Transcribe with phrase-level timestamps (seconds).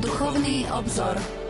[0.00, 1.43] Duchovný obzor.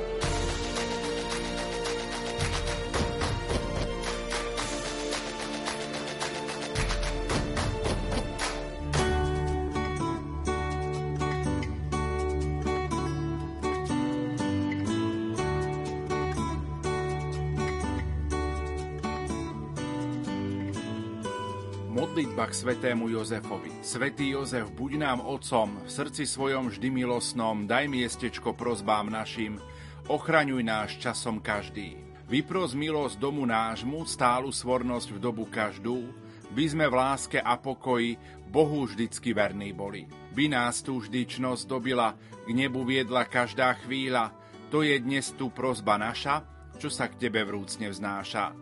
[22.45, 23.72] Modlitba k svetému Jozefovi.
[23.80, 29.57] Svetý Jozef, buď nám otcom, v srdci svojom vždy milosnom, daj miestečko prozbám našim,
[30.12, 31.96] ochraňuj náš časom každý.
[32.28, 36.12] Vypros milosť domu nášmu, stálu svornosť v dobu každú,
[36.52, 38.20] by sme v láske a pokoji
[38.52, 40.05] Bohu vždycky verní boli.
[40.36, 42.12] By nás tu vždyčnosť dobila,
[42.44, 44.36] k nebu viedla každá chvíľa,
[44.69, 46.44] to je dnes tu prozba naša,
[46.77, 48.52] čo sa k tebe vrúcne vznáša.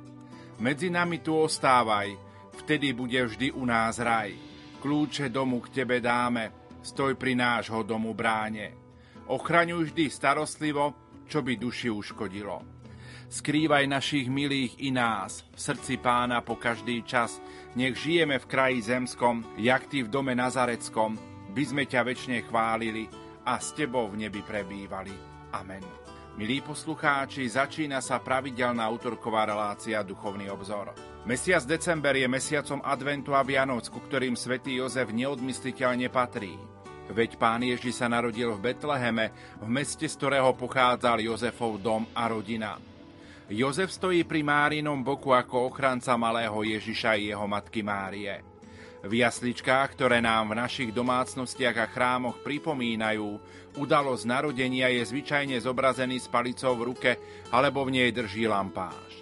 [0.63, 4.35] Medzi nami tu ostávaj, vtedy bude vždy u nás raj.
[4.83, 8.75] Kľúče domu k tebe dáme, stoj pri nášho domu bráne.
[9.31, 10.93] Ochraňuj vždy starostlivo,
[11.31, 12.83] čo by duši uškodilo.
[13.33, 17.41] Skrývaj našich milých i nás, v srdci pána po každý čas,
[17.73, 21.17] nech žijeme v kraji zemskom, jak ty v dome Nazareckom,
[21.57, 23.09] by sme ťa väčšine chválili
[23.49, 25.15] a s tebou v nebi prebývali.
[25.57, 25.85] Amen.
[26.37, 31.12] Milí poslucháči, začína sa pravidelná autorková relácia Duchovný obzor.
[31.23, 36.59] Mesiac december je mesiacom adventu a Vianoc, ku ktorým svätý Jozef neodmysliteľne patrí.
[37.07, 39.31] Veď pán Ježiš sa narodil v Betleheme,
[39.63, 42.75] v meste, z ktorého pochádzal Jozefov dom a rodina.
[43.47, 48.43] Jozef stojí pri Márinom boku ako ochranca malého Ježiša i jeho matky Márie.
[49.07, 53.39] V jasličkách, ktoré nám v našich domácnostiach a chrámoch pripomínajú,
[53.79, 57.11] udalosť narodenia je zvyčajne zobrazený s palicou v ruke
[57.55, 59.22] alebo v nej drží lampáš.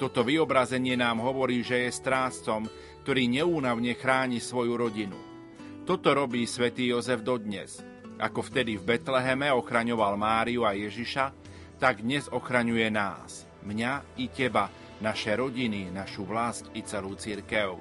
[0.00, 2.64] Toto vyobrazenie nám hovorí, že je strážcom,
[3.04, 5.20] ktorý neúnavne chráni svoju rodinu.
[5.84, 7.84] Toto robí svätý Jozef dodnes.
[8.16, 11.36] Ako vtedy v Betleheme ochraňoval Máriu a Ježiša,
[11.76, 14.72] tak dnes ochraňuje nás, mňa i teba,
[15.04, 17.76] naše rodiny, našu vlast i celú církev.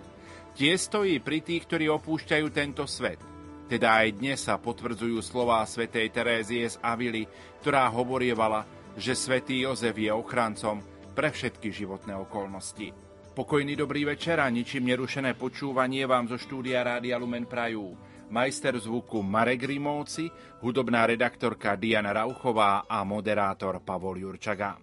[0.60, 3.24] Tie stojí pri tých, ktorí opúšťajú tento svet.
[3.72, 7.24] Teda aj dnes sa potvrdzujú slová svätej Terézie z Avily,
[7.64, 8.68] ktorá hovorievala,
[9.00, 10.84] že svätý Jozef je ochrancom,
[11.20, 12.96] pre všetky životné okolnosti.
[13.36, 17.92] Pokojný dobrý večer a ničím nerušené počúvanie vám zo štúdia Rádia Lumen Prajú.
[18.32, 20.32] Majster zvuku Marek Rimovci,
[20.64, 24.80] hudobná redaktorka Diana Rauchová a moderátor Pavol Jurčaga.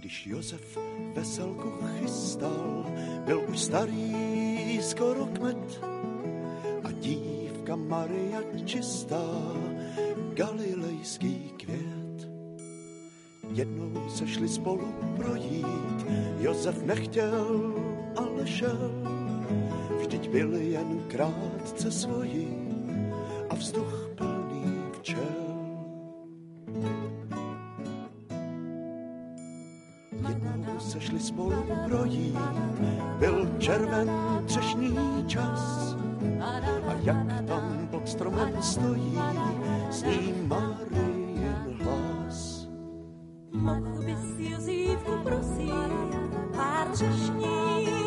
[0.00, 0.64] Když Josef
[1.12, 2.88] veselku chystal,
[3.28, 5.84] byl už starý skoro kmet
[6.84, 9.20] a dívka Maria čistá,
[10.32, 11.97] galilejský květ.
[13.50, 16.06] Jednou se šli spolu projít,
[16.38, 17.74] Josef nechtěl,
[18.16, 18.90] ale šel.
[20.00, 22.48] Vždyť byl jen krátce svojí
[23.50, 25.48] a vzduch plný včel.
[30.28, 32.38] Jednou se šli spolu projít,
[33.18, 34.10] byl červen
[34.46, 35.96] třešní čas.
[36.40, 39.18] A jak tam pod stromem stojí,
[39.90, 41.17] s ním Marie
[43.52, 46.10] Mohl bys Jozívku prosím
[46.56, 47.97] pár třešní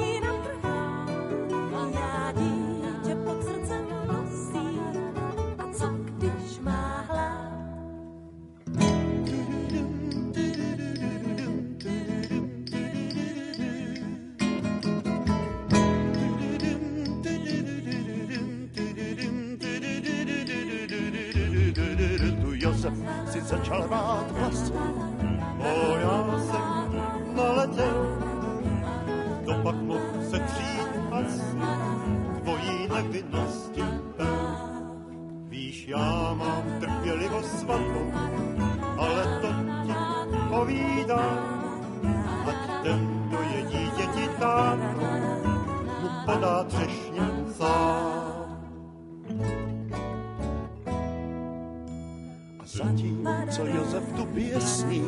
[53.61, 55.03] co Josef tu pěsní,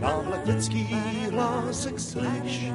[0.00, 0.96] náhle dětský
[1.30, 2.72] hlásek slyš.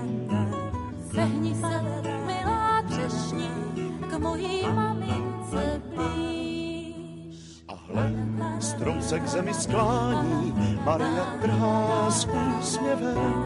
[1.13, 1.81] Zehni se,
[2.25, 3.49] milá třešní,
[4.09, 7.63] k mojí mamince blíž.
[7.67, 8.11] A hle,
[8.59, 10.53] strom se k zemi sklání,
[10.85, 12.27] Maria trhá s
[12.59, 13.45] úsměvem.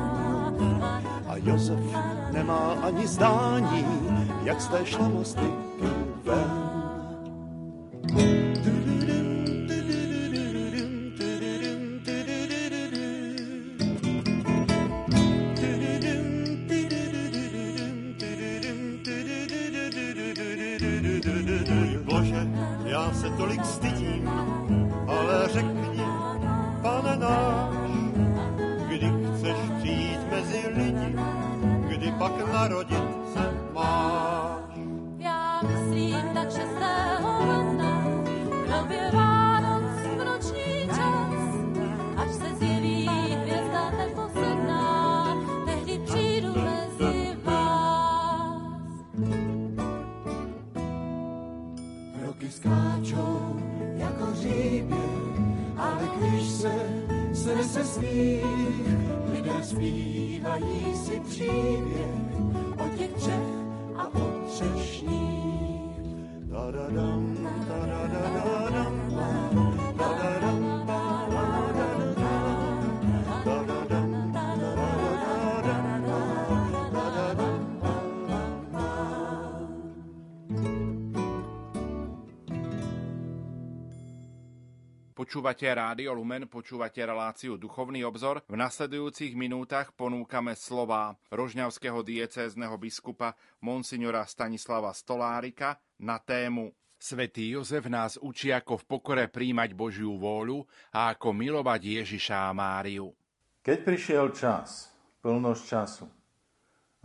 [1.27, 1.79] A Josef
[2.31, 3.85] nemá ani zdání,
[4.43, 5.70] jak z té šlamosti
[52.51, 53.59] skáčou
[53.95, 54.97] jako hříbě,
[55.77, 56.71] ale když se
[57.33, 58.45] snese smích,
[59.33, 62.15] lidé zpívají si příběh
[62.85, 63.47] o těch třech
[63.95, 65.11] a o třešních.
[66.41, 67.37] Da-da-dam,
[67.67, 69.80] da-da-da-da-dam, da-da-dam,
[85.31, 88.43] Počúvate Rádio Lumen, počúvate reláciu Duchovný obzor.
[88.51, 97.87] V nasledujúcich minútach ponúkame slová rožňavského diecézneho biskupa Monsignora Stanislava Stolárika na tému Svetý Jozef
[97.87, 103.15] nás učí, ako v pokore príjmať Božiu vôľu a ako milovať Ježiša a Máriu.
[103.63, 104.91] Keď prišiel čas,
[105.23, 106.11] plnosť času,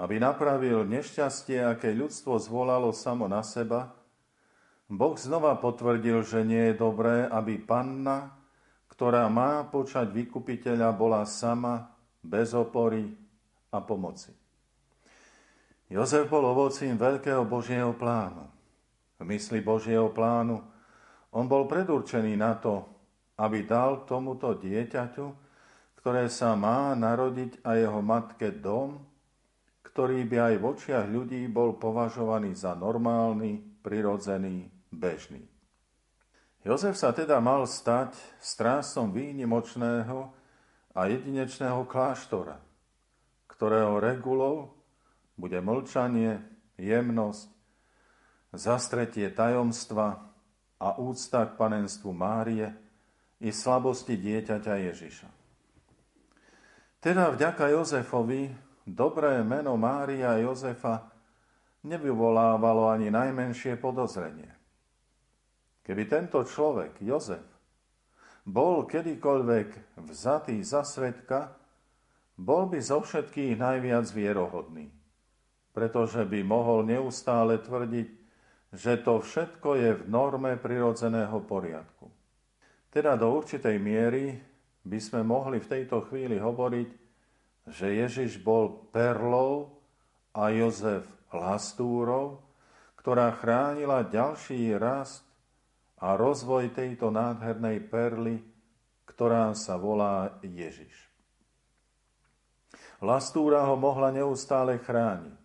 [0.02, 3.94] aby napravil nešťastie, aké ľudstvo zvolalo samo na seba,
[4.86, 8.30] Boh znova potvrdil, že nie je dobré, aby panna,
[8.86, 11.90] ktorá má počať vykupiteľa, bola sama,
[12.22, 13.10] bez opory
[13.74, 14.30] a pomoci.
[15.90, 18.46] Jozef bol ovocím veľkého Božieho plánu.
[19.18, 20.58] V mysli Božieho plánu
[21.34, 22.86] on bol predurčený na to,
[23.38, 25.26] aby dal tomuto dieťaťu,
[26.02, 29.02] ktoré sa má narodiť a jeho matke dom,
[29.82, 35.44] ktorý by aj v očiach ľudí bol považovaný za normálny, prirodzený, bežný.
[36.66, 40.34] Jozef sa teda mal stať strásom výnimočného
[40.96, 42.58] a jedinečného kláštora,
[43.46, 44.74] ktorého regulou
[45.38, 46.42] bude mlčanie,
[46.74, 47.48] jemnosť,
[48.56, 50.26] zastretie tajomstva
[50.80, 52.72] a úcta k panenstvu Márie
[53.38, 55.28] i slabosti dieťaťa Ježiša.
[56.98, 58.50] Teda vďaka Jozefovi
[58.82, 61.14] dobré meno Mária a Jozefa
[61.86, 64.50] nevyvolávalo ani najmenšie podozrenie.
[65.86, 67.46] Keby tento človek, Jozef,
[68.42, 71.54] bol kedykoľvek vzatý za svetka,
[72.34, 74.90] bol by zo všetkých najviac vierohodný,
[75.70, 78.08] pretože by mohol neustále tvrdiť,
[78.74, 82.10] že to všetko je v norme prirodzeného poriadku.
[82.90, 84.42] Teda do určitej miery
[84.86, 86.88] by sme mohli v tejto chvíli hovoriť,
[87.66, 89.74] že Ježiš bol perlou
[90.30, 92.42] a Jozef lastúrou,
[92.98, 95.25] ktorá chránila ďalší rast
[96.00, 98.44] a rozvoj tejto nádhernej perly,
[99.08, 100.92] ktorá sa volá Ježiš.
[103.00, 105.40] Lastúra ho mohla neustále chrániť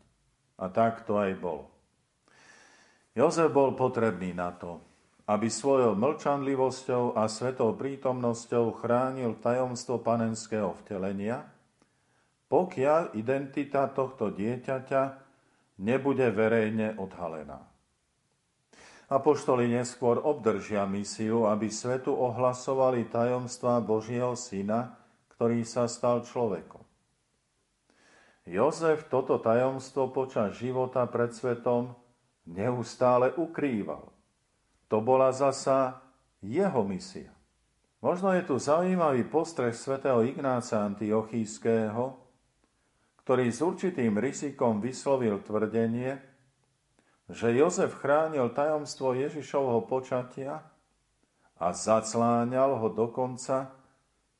[0.59, 1.71] a tak to aj bolo.
[3.11, 4.79] Jozef bol potrebný na to,
[5.27, 11.43] aby svojou mlčanlivosťou a svetou prítomnosťou chránil tajomstvo panenského vtelenia,
[12.51, 15.01] pokiaľ identita tohto dieťaťa
[15.79, 17.70] nebude verejne odhalená.
[19.11, 24.95] Apoštoli neskôr obdržia misiu, aby svetu ohlasovali tajomstva Božieho Syna,
[25.35, 26.79] ktorý sa stal človekom.
[28.47, 31.91] Jozef toto tajomstvo počas života pred svetom
[32.47, 34.15] neustále ukrýval.
[34.87, 35.99] To bola zasa
[36.39, 37.35] jeho misia.
[37.99, 42.15] Možno je tu zaujímavý postreh svätého Ignáca Antiochíského,
[43.27, 46.30] ktorý s určitým rizikom vyslovil tvrdenie,
[47.31, 50.67] že Jozef chránil tajomstvo Ježišovho počatia
[51.55, 53.71] a zacláňal ho dokonca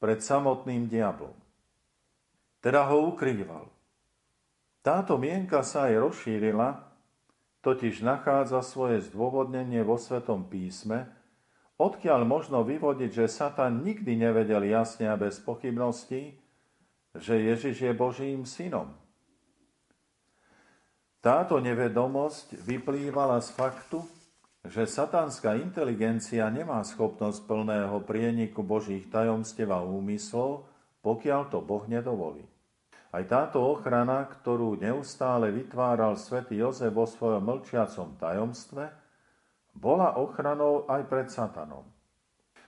[0.04, 1.34] pred samotným diablom.
[2.60, 3.72] Teda ho ukrýval.
[4.82, 6.70] Táto mienka sa aj rozšírila,
[7.62, 11.06] totiž nachádza svoje zdôvodnenie vo Svetom písme,
[11.78, 16.42] odkiaľ možno vyvodiť, že Satan nikdy nevedel jasne a bez pochybností,
[17.14, 18.94] že Ježiš je Božím synom.
[21.22, 24.02] Táto nevedomosť vyplývala z faktu,
[24.66, 30.66] že satanská inteligencia nemá schopnosť plného prieniku Božích tajomstiev a úmyslov,
[31.06, 32.42] pokiaľ to Boh nedovolí.
[33.14, 38.90] Aj táto ochrana, ktorú neustále vytváral svätý Jozef vo svojom mlčiacom tajomstve,
[39.78, 41.86] bola ochranou aj pred satanom.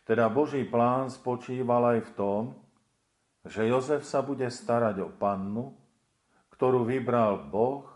[0.05, 2.41] Teda Boží plán spočíval aj v tom,
[3.49, 5.73] že Jozef sa bude starať o pannu,
[6.53, 7.92] ktorú vybral Boh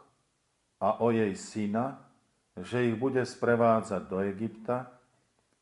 [0.77, 1.98] a o jej syna,
[2.57, 4.89] že ich bude sprevádzať do Egypta,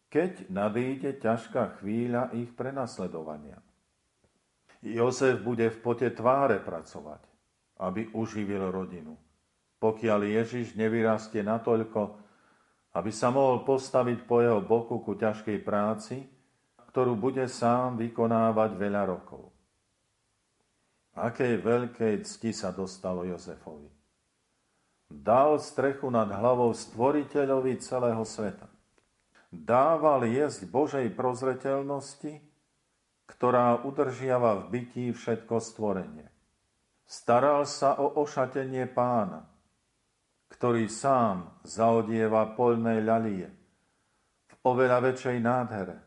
[0.07, 3.59] keď nadíde ťažká chvíľa ich prenasledovania.
[4.79, 7.21] Jozef bude v pote tváre pracovať,
[7.83, 9.17] aby uživil rodinu,
[9.81, 12.21] pokiaľ Ježiš nevyrastie natoľko,
[12.95, 16.23] aby sa mohol postaviť po jeho boku ku ťažkej práci,
[16.95, 19.51] ktorú bude sám vykonávať veľa rokov.
[21.15, 23.94] Akej veľkej cti sa dostalo Jozefovi.
[25.09, 28.65] Dal strechu nad hlavou stvoriteľovi celého sveta.
[29.53, 32.41] Dával jesť Božej prozreteľnosti,
[33.25, 36.27] ktorá udržiava v bytí všetko stvorenie.
[37.05, 39.45] Staral sa o ošatenie pána,
[40.49, 43.47] ktorý sám zaodieva poľnej ľalie
[44.49, 45.97] v oveľa väčšej nádhere,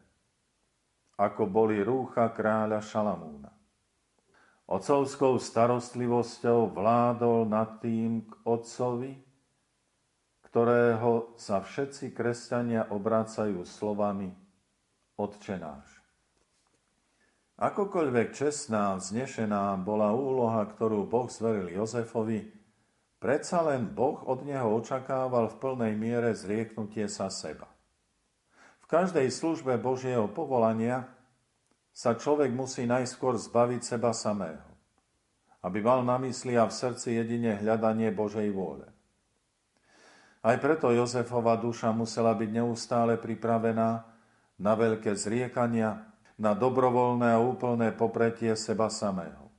[1.19, 3.58] ako boli rúcha kráľa Šalamúna.
[4.69, 9.17] Otcovskou starostlivosťou vládol nad tým k otcovi,
[10.45, 14.29] ktorého sa všetci kresťania obrácajú slovami
[15.17, 15.89] Otče náš.
[17.59, 22.47] Akokoľvek čestná, vznešená bola úloha, ktorú Boh zveril Jozefovi,
[23.19, 27.67] predsa len Boh od neho očakával v plnej miere zrieknutie sa seba.
[28.85, 31.18] V každej službe Božieho povolania
[31.99, 34.63] sa človek musí najskôr zbaviť seba samého,
[35.67, 38.87] aby mal na mysli a v srdci jedine hľadanie Božej vôle.
[40.47, 44.07] Aj preto Jozefova duša musela byť neustále pripravená
[44.63, 46.07] na veľké zriekania,
[46.39, 49.51] na dobrovoľné a úplné popretie seba samého.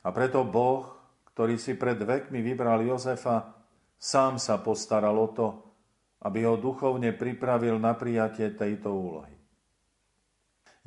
[0.00, 0.88] A preto Boh,
[1.36, 3.52] ktorý si pred vekmi vybral Jozefa,
[4.00, 5.48] sám sa postaral o to,
[6.24, 9.39] aby ho duchovne pripravil na prijatie tejto úlohy.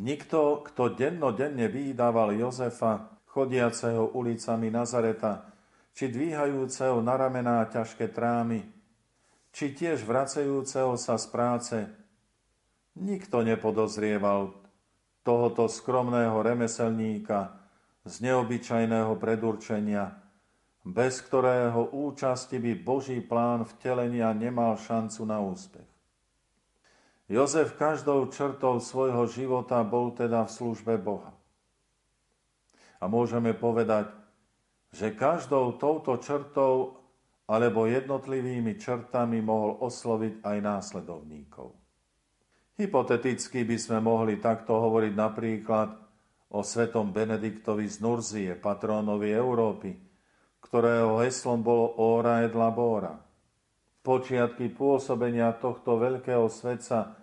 [0.02, 5.46] Nikto, kto dennodenne vydával Jozefa, chodiaceho ulicami Nazareta,
[5.94, 8.66] či dvíhajúceho na ramená ťažké trámy,
[9.54, 11.78] či tiež vracajúceho sa z práce,
[12.98, 14.58] nikto nepodozrieval
[15.22, 17.54] tohoto skromného remeselníka
[18.02, 20.18] z neobyčajného predurčenia,
[20.82, 25.93] bez ktorého účasti by Boží plán vtelenia nemal šancu na úspech.
[27.32, 31.32] Jozef každou črtou svojho života bol teda v službe Boha.
[33.00, 34.12] A môžeme povedať,
[34.92, 37.00] že každou touto črtou
[37.48, 41.76] alebo jednotlivými črtami mohol osloviť aj následovníkov.
[42.76, 45.90] Hypoteticky by sme mohli takto hovoriť napríklad
[46.54, 49.92] o svetom Benediktovi z Nurzie, patrónovi Európy,
[50.62, 53.23] ktorého heslom bolo Ora et labora.
[54.04, 57.16] Počiatky pôsobenia tohto veľkého svetca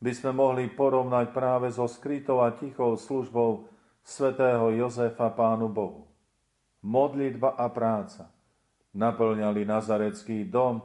[0.00, 3.68] by sme mohli porovnať práve so skrytou a tichou službou
[4.00, 6.08] svätého Jozefa Pánu Bohu.
[6.80, 8.32] Modlitba a práca
[8.96, 10.80] naplňali Nazarecký dom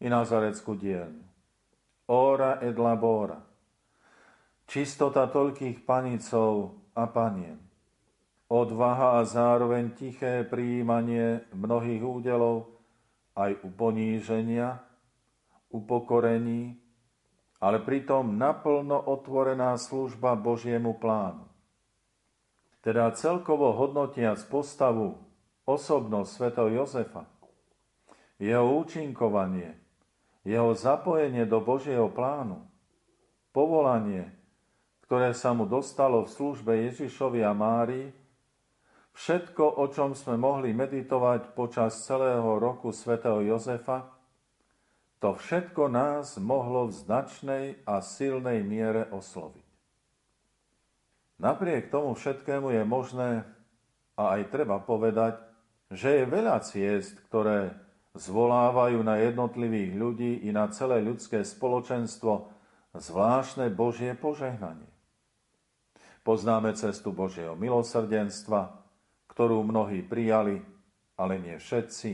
[0.00, 1.28] i Nazareckú dielňu.
[2.08, 3.36] Ora et labora.
[4.64, 7.60] Čistota toľkých panicov a panien.
[8.48, 12.79] Odvaha a zároveň tiché prijímanie mnohých údelov
[13.34, 14.82] aj u poníženia,
[15.70, 16.78] upokorení,
[17.60, 21.46] ale pritom naplno otvorená služba Božiemu plánu.
[22.80, 25.20] Teda celkovo hodnotiac postavu,
[25.68, 27.28] osobnosť svätého Jozefa,
[28.40, 29.76] jeho účinkovanie,
[30.48, 32.64] jeho zapojenie do Božieho plánu,
[33.52, 34.32] povolanie,
[35.04, 38.08] ktoré sa mu dostalo v službe Ježišovi a Márii,
[39.20, 44.08] všetko, o čom sme mohli meditovať počas celého roku svätého Jozefa,
[45.20, 49.68] to všetko nás mohlo v značnej a silnej miere osloviť.
[51.36, 53.30] Napriek tomu všetkému je možné
[54.16, 55.36] a aj treba povedať,
[55.92, 57.76] že je veľa ciest, ktoré
[58.16, 62.48] zvolávajú na jednotlivých ľudí i na celé ľudské spoločenstvo
[62.96, 64.88] zvláštne Božie požehnanie.
[66.24, 68.79] Poznáme cestu Božieho milosrdenstva,
[69.40, 70.60] ktorú mnohí prijali,
[71.16, 72.12] ale nie všetci.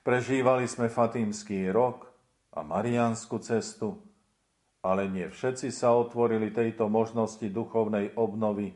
[0.00, 2.08] Prežívali sme Fatímský rok
[2.56, 4.00] a Mariánsku cestu,
[4.80, 8.72] ale nie všetci sa otvorili tejto možnosti duchovnej obnovy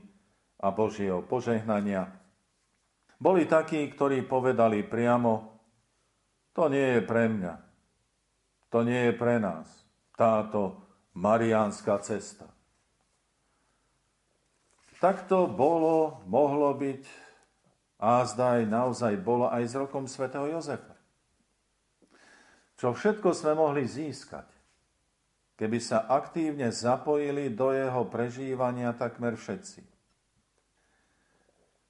[0.61, 2.13] a Božieho požehnania.
[3.17, 5.65] Boli takí, ktorí povedali priamo,
[6.53, 7.55] to nie je pre mňa,
[8.69, 9.65] to nie je pre nás,
[10.13, 10.77] táto
[11.17, 12.53] mariánska cesta.
[15.01, 17.30] Tak to bolo, mohlo byť
[18.01, 20.97] a zdaj naozaj bolo aj s rokom svätého Jozefa.
[22.81, 24.49] Čo všetko sme mohli získať,
[25.61, 29.85] keby sa aktívne zapojili do jeho prežívania takmer všetci.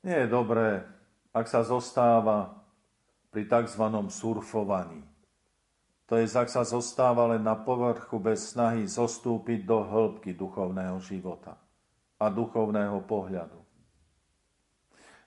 [0.03, 0.83] Nie je dobré,
[1.31, 2.59] ak sa zostáva
[3.31, 3.85] pri tzv.
[4.11, 5.07] surfovaní.
[6.11, 11.55] To je, ak sa zostáva len na povrchu bez snahy zostúpiť do hĺbky duchovného života
[12.19, 13.70] a duchovného pohľadu.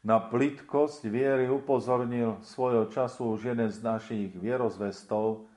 [0.04, 5.48] Na plitkosť viery upozornil svojho času už jeden z našich vierozvestov,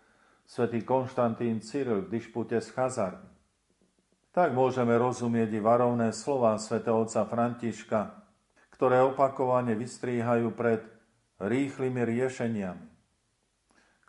[0.47, 3.26] svätý Konštantín Cyril v dišpute s Chazarmi.
[4.31, 8.23] Tak môžeme rozumieť i varovné slova svätého otca Františka,
[8.71, 10.85] ktoré opakovane vystríhajú pred
[11.43, 12.87] rýchlymi riešeniami,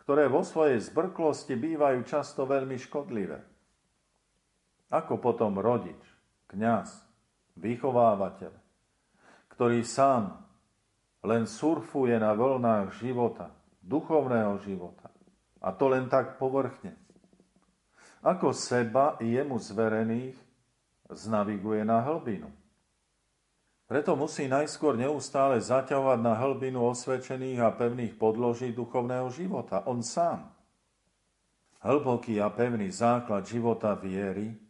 [0.06, 3.42] ktoré vo svojej zbrklosti bývajú často veľmi škodlivé.
[4.94, 5.98] Ako potom rodič,
[6.46, 7.02] kňaz,
[7.58, 8.67] vychovávateľ,
[9.58, 10.38] ktorý sám
[11.26, 13.50] len surfuje na vlnách života,
[13.82, 15.10] duchovného života.
[15.58, 16.94] A to len tak povrchne.
[18.22, 20.38] Ako seba jemu zverených
[21.10, 22.46] znaviguje na hlbinu.
[23.90, 29.82] Preto musí najskôr neustále zaťahovať na hlbinu osvedčených a pevných podloží duchovného života.
[29.90, 30.54] On sám.
[31.82, 34.67] Hlboký a pevný základ života viery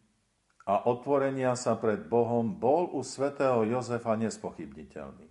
[0.65, 5.29] a otvorenia sa pred Bohom bol u svätého Jozefa nespochybniteľný.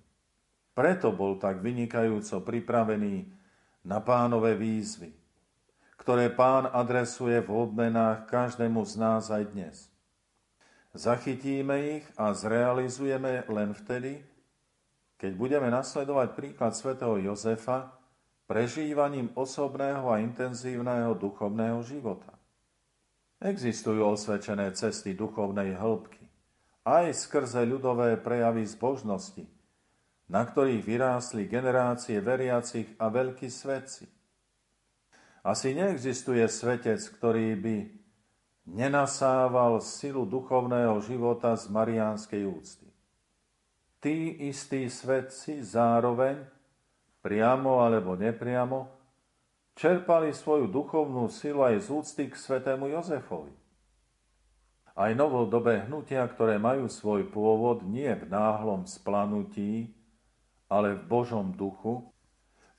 [0.73, 3.27] Preto bol tak vynikajúco pripravený
[3.83, 5.11] na pánové výzvy,
[5.99, 9.77] ktoré pán adresuje v obmenách každému z nás aj dnes.
[10.95, 14.23] Zachytíme ich a zrealizujeme len vtedy,
[15.19, 17.99] keď budeme nasledovať príklad svätého Jozefa
[18.47, 22.38] prežívaním osobného a intenzívneho duchovného života.
[23.39, 26.27] Existujú osvedčené cesty duchovnej hĺbky,
[26.83, 29.47] aj skrze ľudové prejavy zbožnosti,
[30.27, 34.11] na ktorých vyrástli generácie veriacich a veľkí svetci.
[35.47, 37.77] Asi neexistuje svetec, ktorý by
[38.75, 42.91] nenasával silu duchovného života z mariánskej úcty.
[44.03, 46.43] Tí istí svetci zároveň,
[47.23, 48.98] priamo alebo nepriamo,
[49.79, 53.55] čerpali svoju duchovnú silu aj z úcty k svetému Jozefovi.
[54.99, 59.95] Aj novodobé hnutia, ktoré majú svoj pôvod nie v náhlom splanutí,
[60.67, 62.03] ale v Božom duchu,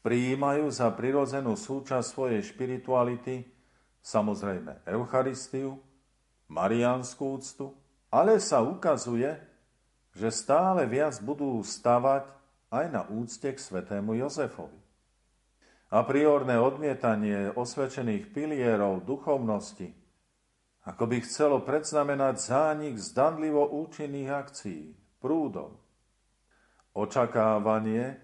[0.04, 3.47] prijímajú za prirodzenú súčasť svojej špirituality
[4.04, 5.80] samozrejme Eucharistiu,
[6.52, 7.71] Mariánsku úctu,
[8.12, 9.39] ale sa ukazuje,
[10.12, 12.28] že stále viac budú stavať
[12.67, 14.88] aj na úcte k svetému Jozefovi.
[15.89, 19.99] A priorné odmietanie osvedčených pilierov duchovnosti
[20.89, 24.84] ako by chcelo predznamenať zánik zdanlivo účinných akcií,
[25.21, 25.78] prúdov.
[26.97, 28.17] Očakávanie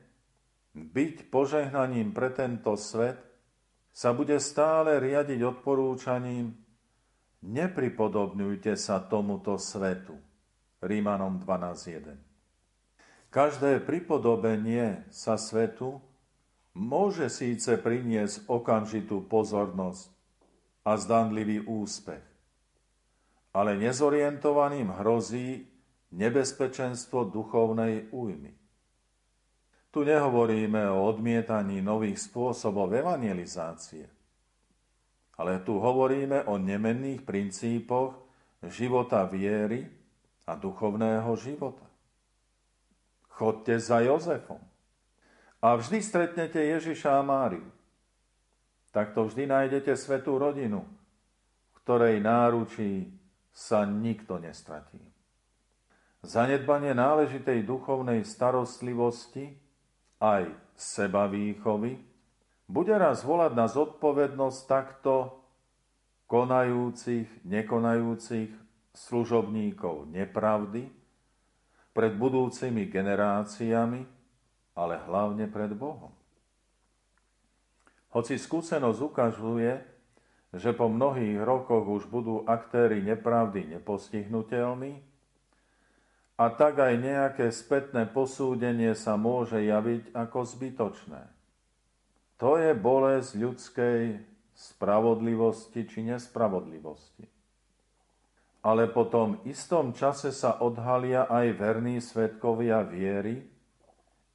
[0.74, 3.22] byť požehnaním pre tento svet
[3.94, 6.58] sa bude stále riadiť odporúčaním
[7.46, 10.18] nepripodobňujte sa tomuto svetu.
[10.82, 12.18] Rímanom 12.1.
[13.30, 16.02] Každé pripodobenie sa svetu
[16.76, 20.12] môže síce priniesť okamžitú pozornosť
[20.84, 22.22] a zdanlivý úspech,
[23.56, 25.66] ale nezorientovaným hrozí
[26.12, 28.52] nebezpečenstvo duchovnej újmy.
[29.90, 34.12] Tu nehovoríme o odmietaní nových spôsobov evangelizácie,
[35.40, 38.20] ale tu hovoríme o nemenných princípoch
[38.68, 39.88] života viery
[40.44, 41.88] a duchovného života.
[43.32, 44.75] Chodte za Jozefom
[45.66, 47.66] a vždy stretnete Ježiša a Máriu.
[48.94, 53.10] Takto vždy nájdete svetú rodinu, v ktorej náručí
[53.50, 55.02] sa nikto nestratí.
[56.22, 59.58] Zanedbanie náležitej duchovnej starostlivosti
[60.22, 61.98] aj seba výchovy
[62.70, 65.34] bude raz volať na zodpovednosť takto
[66.30, 68.54] konajúcich, nekonajúcich
[68.94, 70.94] služobníkov nepravdy
[71.90, 74.15] pred budúcimi generáciami
[74.76, 76.12] ale hlavne pred Bohom.
[78.12, 79.80] Hoci skúsenosť ukazuje,
[80.56, 85.04] že po mnohých rokoch už budú aktéry nepravdy nepostihnutelní,
[86.36, 91.24] a tak aj nejaké spätné posúdenie sa môže javiť ako zbytočné.
[92.44, 94.00] To je bolesť ľudskej
[94.52, 97.24] spravodlivosti či nespravodlivosti.
[98.68, 103.48] Ale po tom istom čase sa odhalia aj verní svetkovia viery,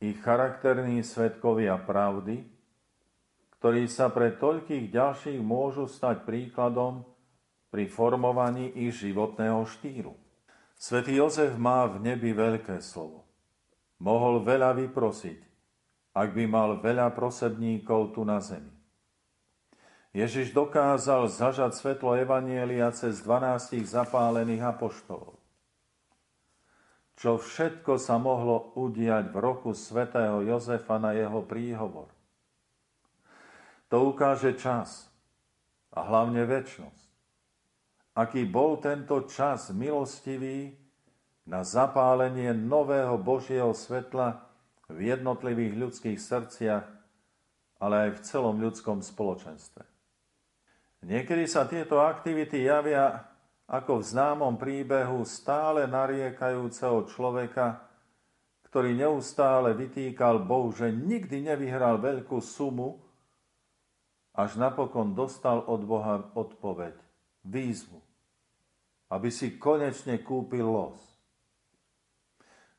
[0.01, 2.49] ich charakterní svetkovia pravdy,
[3.61, 7.05] ktorí sa pre toľkých ďalších môžu stať príkladom
[7.69, 10.17] pri formovaní ich životného štýlu.
[10.81, 13.29] Svetý Jozef má v nebi veľké slovo.
[14.01, 15.41] Mohol veľa vyprosiť,
[16.17, 18.73] ak by mal veľa prosebníkov tu na zemi.
[20.17, 25.39] Ježiš dokázal zažať svetlo Evanielia cez 12 zapálených apoštolov
[27.21, 32.09] čo všetko sa mohlo udiať v roku svätého Jozefa na jeho príhovor.
[33.93, 35.11] To ukáže čas,
[35.93, 37.09] a hlavne väčnosť.
[38.17, 40.73] Aký bol tento čas milostivý
[41.45, 44.47] na zapálenie nového Božieho svetla
[44.91, 46.87] v jednotlivých ľudských srdciach,
[47.83, 49.83] ale aj v celom ľudskom spoločenstve.
[51.01, 53.30] Niekedy sa tieto aktivity javia
[53.71, 57.87] ako v známom príbehu stále nariekajúceho človeka,
[58.67, 62.99] ktorý neustále vytýkal Bohu, že nikdy nevyhral veľkú sumu,
[64.35, 66.99] až napokon dostal od Boha odpoveď,
[67.47, 68.03] výzvu,
[69.11, 70.99] aby si konečne kúpil los.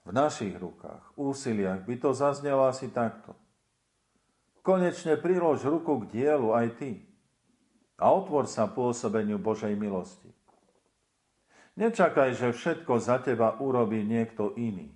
[0.04, 3.38] V našich rukách, úsiliach by to zaznelo asi takto.
[4.60, 6.92] Konečne prilož ruku k dielu aj ty
[7.96, 10.41] a otvor sa pôsobeniu Božej milosti.
[11.82, 14.94] Nečakaj, že všetko za teba urobí niekto iný,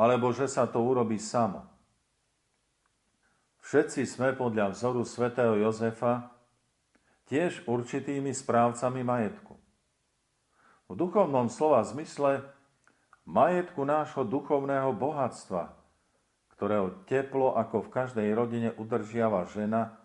[0.00, 1.68] alebo že sa to urobí samo.
[3.60, 6.32] Všetci sme podľa vzoru svätého Jozefa
[7.28, 9.54] tiež určitými správcami majetku.
[10.88, 12.48] V duchovnom slova zmysle
[13.28, 15.68] majetku nášho duchovného bohatstva,
[16.56, 20.00] ktorého teplo ako v každej rodine udržiava žena,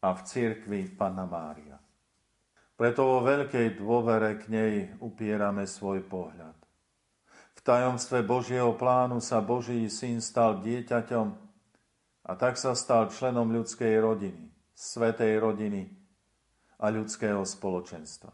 [0.00, 1.69] a v cirkvi Panna Mária.
[2.80, 4.72] Preto vo veľkej dôvere k nej
[5.04, 6.56] upierame svoj pohľad.
[7.52, 11.28] V tajomstve Božieho plánu sa Boží syn stal dieťaťom
[12.24, 15.92] a tak sa stal členom ľudskej rodiny, svetej rodiny
[16.80, 18.32] a ľudského spoločenstva.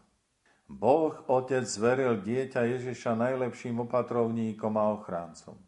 [0.71, 5.59] Boh Otec zveril dieťa Ježiša najlepším opatrovníkom a ochráncom,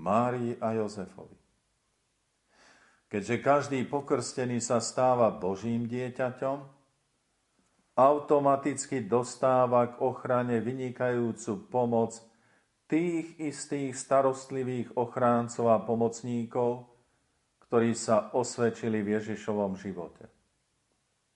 [0.00, 1.36] Márii a Jozefovi.
[3.12, 6.75] Keďže každý pokrstený sa stáva Božím dieťaťom,
[7.96, 12.20] automaticky dostáva k ochrane vynikajúcu pomoc
[12.86, 16.86] tých istých starostlivých ochráncov a pomocníkov,
[17.66, 20.28] ktorí sa osvedčili v Ježišovom živote.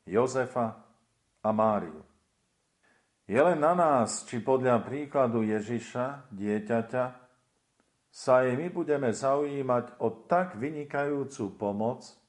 [0.06, 0.78] Jozefa
[1.42, 2.04] a Máriu.
[3.24, 7.04] Je len na nás, či podľa príkladu Ježiša, dieťaťa,
[8.10, 12.19] sa aj my budeme zaujímať o tak vynikajúcu pomoc,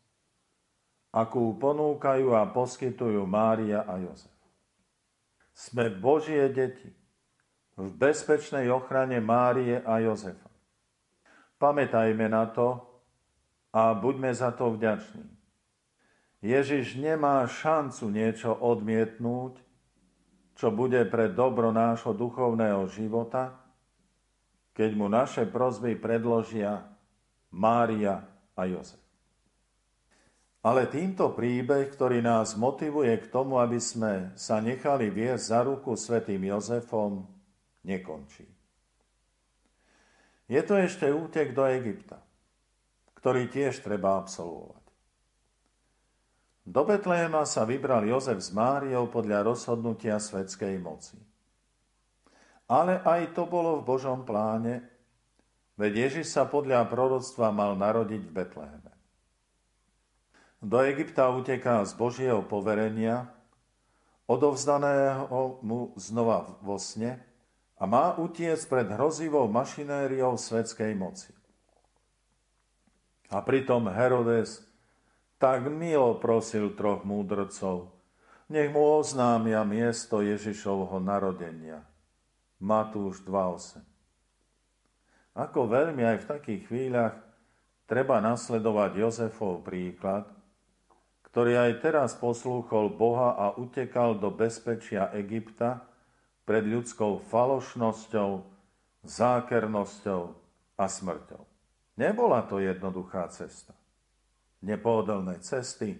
[1.11, 4.31] akú ponúkajú a poskytujú Mária a Jozef.
[5.51, 6.89] Sme Božie deti
[7.75, 10.49] v bezpečnej ochrane Márie a Jozefa.
[11.59, 12.81] Pamätajme na to
[13.75, 15.27] a buďme za to vďační.
[16.41, 19.61] Ježiš nemá šancu niečo odmietnúť,
[20.57, 23.53] čo bude pre dobro nášho duchovného života–
[24.71, 26.87] keď mu naše prozby predložia
[27.51, 28.23] Mária
[28.55, 29.00] a Jozef.
[30.61, 35.97] Ale týmto príbeh, ktorý nás motivuje k tomu, aby sme sa nechali viesť za ruku
[35.97, 37.25] svätým Jozefom,
[37.81, 38.45] nekončí.
[40.45, 42.21] Je to ešte útek do Egypta,
[43.17, 44.85] ktorý tiež treba absolvovať.
[46.61, 51.17] Do Betléma sa vybral Jozef s Máriou podľa rozhodnutia svetskej moci.
[52.69, 54.85] Ale aj to bolo v Božom pláne,
[55.73, 58.90] veď Ježiš sa podľa proroctva mal narodiť v Betleheme.
[60.61, 63.25] Do Egypta uteká z Božieho poverenia,
[64.29, 67.17] odovzdaného mu znova vo sne
[67.81, 71.33] a má utiec pred hrozivou mašinériou svetskej moci.
[73.33, 74.61] A pritom Herodes
[75.41, 77.89] tak milo prosil troch múdrcov,
[78.45, 81.81] nech mu oznámia miesto Ježišovho narodenia–
[82.61, 83.81] Matúš 2.8.
[85.33, 87.17] Ako veľmi aj v takých chvíľach
[87.89, 90.29] treba nasledovať Jozefov príklad,
[91.31, 95.87] ktorý aj teraz poslúchol Boha a utekal do bezpečia Egypta
[96.43, 98.43] pred ľudskou falošnosťou,
[99.07, 100.21] zákernosťou
[100.75, 101.41] a smrťou.
[101.95, 103.71] Nebola to jednoduchá cesta.
[104.59, 105.95] Nepohodlné cesty,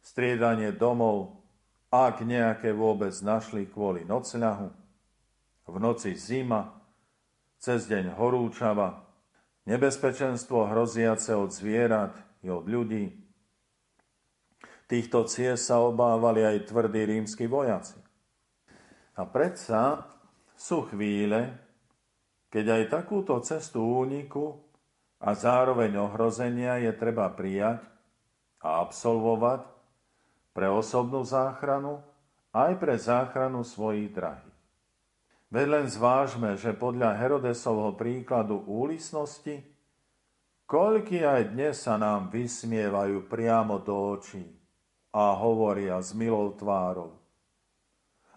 [0.00, 1.42] striedanie domov,
[1.90, 4.68] ak nejaké vôbec našli kvôli nocľahu,
[5.64, 6.76] v noci zima,
[7.56, 9.02] cez deň horúčava,
[9.64, 12.12] nebezpečenstvo hroziace od zvierat
[12.44, 13.23] i od ľudí.
[14.84, 17.96] Týchto ciest sa obávali aj tvrdí rímsky vojaci.
[19.16, 20.04] A predsa
[20.52, 21.56] sú chvíle,
[22.52, 24.60] keď aj takúto cestu úniku
[25.24, 27.80] a zároveň ohrozenia je treba prijať
[28.60, 29.64] a absolvovať
[30.52, 32.04] pre osobnú záchranu
[32.52, 34.58] aj pre záchranu svojich drahých.
[35.48, 39.64] Veď len zvážme, že podľa Herodesovho príkladu úlisnosti,
[40.68, 44.63] koľky aj dnes sa nám vysmievajú priamo do očí
[45.14, 47.14] a hovoria s milou tvárou.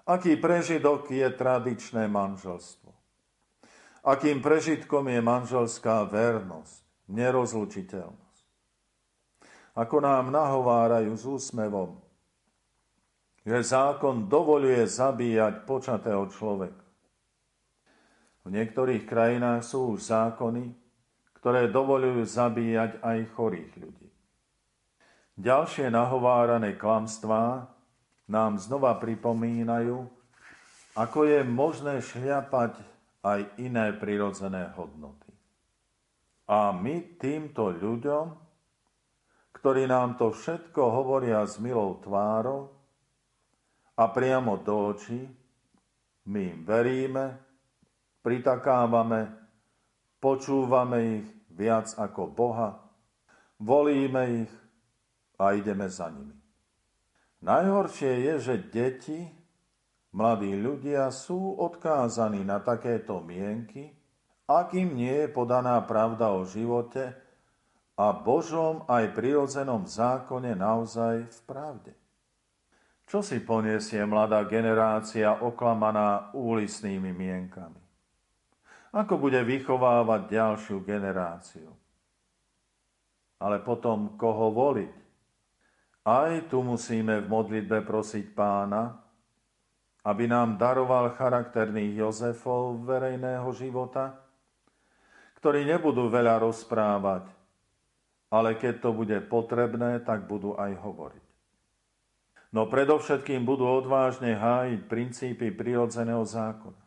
[0.05, 2.93] Aký prežidok je tradičné manželstvo?
[4.05, 8.45] Akým prežitkom je manželská vernosť, nerozlučiteľnosť?
[9.75, 11.99] Ako nám nahovárajú s úsmevom,
[13.43, 16.87] že zákon dovoluje zabíjať počatého človeka.
[18.47, 20.71] V niektorých krajinách sú už zákony,
[21.35, 24.06] ktoré dovolujú zabíjať aj chorých ľudí.
[25.37, 27.69] Ďalšie nahovárané klamstvá
[28.25, 30.09] nám znova pripomínajú,
[30.97, 32.73] ako je možné šľapať
[33.21, 35.29] aj iné prirodzené hodnoty.
[36.49, 38.33] A my týmto ľuďom,
[39.53, 42.73] ktorí nám to všetko hovoria s milou tvárou,
[43.97, 45.21] a priamo do očí,
[46.29, 47.33] my im veríme,
[48.21, 49.25] pritakávame,
[50.21, 52.77] počúvame ich viac ako Boha,
[53.57, 54.51] volíme ich
[55.37, 56.33] a ideme za nimi.
[57.45, 59.21] Najhoršie je, že deti,
[60.11, 63.93] mladí ľudia sú odkázaní na takéto mienky,
[64.49, 67.13] akým nie je podaná pravda o živote
[67.97, 71.93] a Božom aj prirodzenom zákone naozaj v pravde.
[73.07, 77.79] Čo si poniesie mladá generácia oklamaná úlisnými mienkami?
[78.91, 81.69] Ako bude vychovávať ďalšiu generáciu?
[83.39, 85.06] Ale potom koho voliť?
[86.07, 88.95] Aj tu musíme v modlitbe prosiť pána,
[90.07, 94.15] aby nám daroval charakterných Jozefov verejného života,
[95.43, 97.27] ktorí nebudú veľa rozprávať,
[98.31, 101.27] ale keď to bude potrebné, tak budú aj hovoriť
[102.51, 106.83] no predovšetkým budú odvážne hájiť princípy prirodzeného zákona.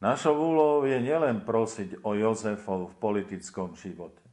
[0.00, 4.24] Našou úlohou je nielen prosiť o Jozefov v politickom živote,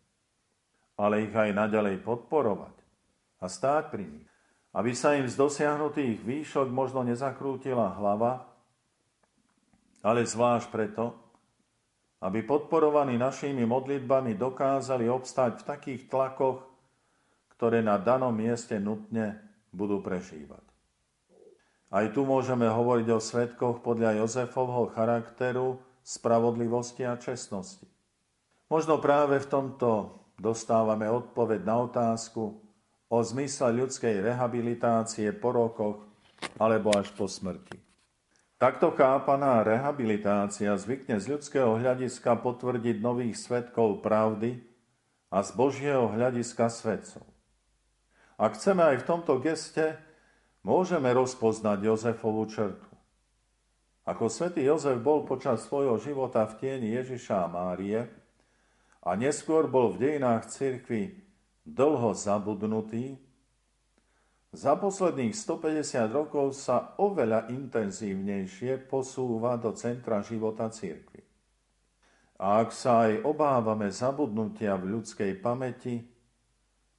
[0.98, 2.76] ale ich aj naďalej podporovať
[3.40, 4.28] a stáť pri nich,
[4.74, 8.50] aby sa im z dosiahnutých výšok možno nezakrútila hlava,
[10.02, 11.14] ale zvlášť preto,
[12.26, 16.66] aby podporovaní našimi modlitbami dokázali obstáť v takých tlakoch,
[17.54, 19.38] ktoré na danom mieste nutne
[19.70, 20.66] budú prežívať.
[21.88, 27.88] Aj tu môžeme hovoriť o svetkoch podľa Jozefovho charakteru, spravodlivosti a čestnosti.
[28.68, 32.62] Možno práve v tomto dostávame odpoveď na otázku
[33.10, 36.06] o zmysle ľudskej rehabilitácie po rokoch
[36.62, 37.82] alebo až po smrti.
[38.58, 44.66] Takto chápaná rehabilitácia zvykne z ľudského hľadiska potvrdiť nových svetkov pravdy
[45.30, 47.22] a z Božieho hľadiska svetcov.
[48.38, 49.98] Ak chceme aj v tomto geste,
[50.66, 52.90] môžeme rozpoznať Jozefovú črtu.
[54.10, 58.10] Ako svätý Jozef bol počas svojho života v tieni Ježiša a Márie
[59.08, 61.16] a neskôr bol v dejinách cirkvi
[61.64, 63.16] dlho zabudnutý,
[64.52, 71.24] za posledných 150 rokov sa oveľa intenzívnejšie posúva do centra života cirkvi.
[72.40, 76.04] A ak sa aj obávame zabudnutia v ľudskej pamäti,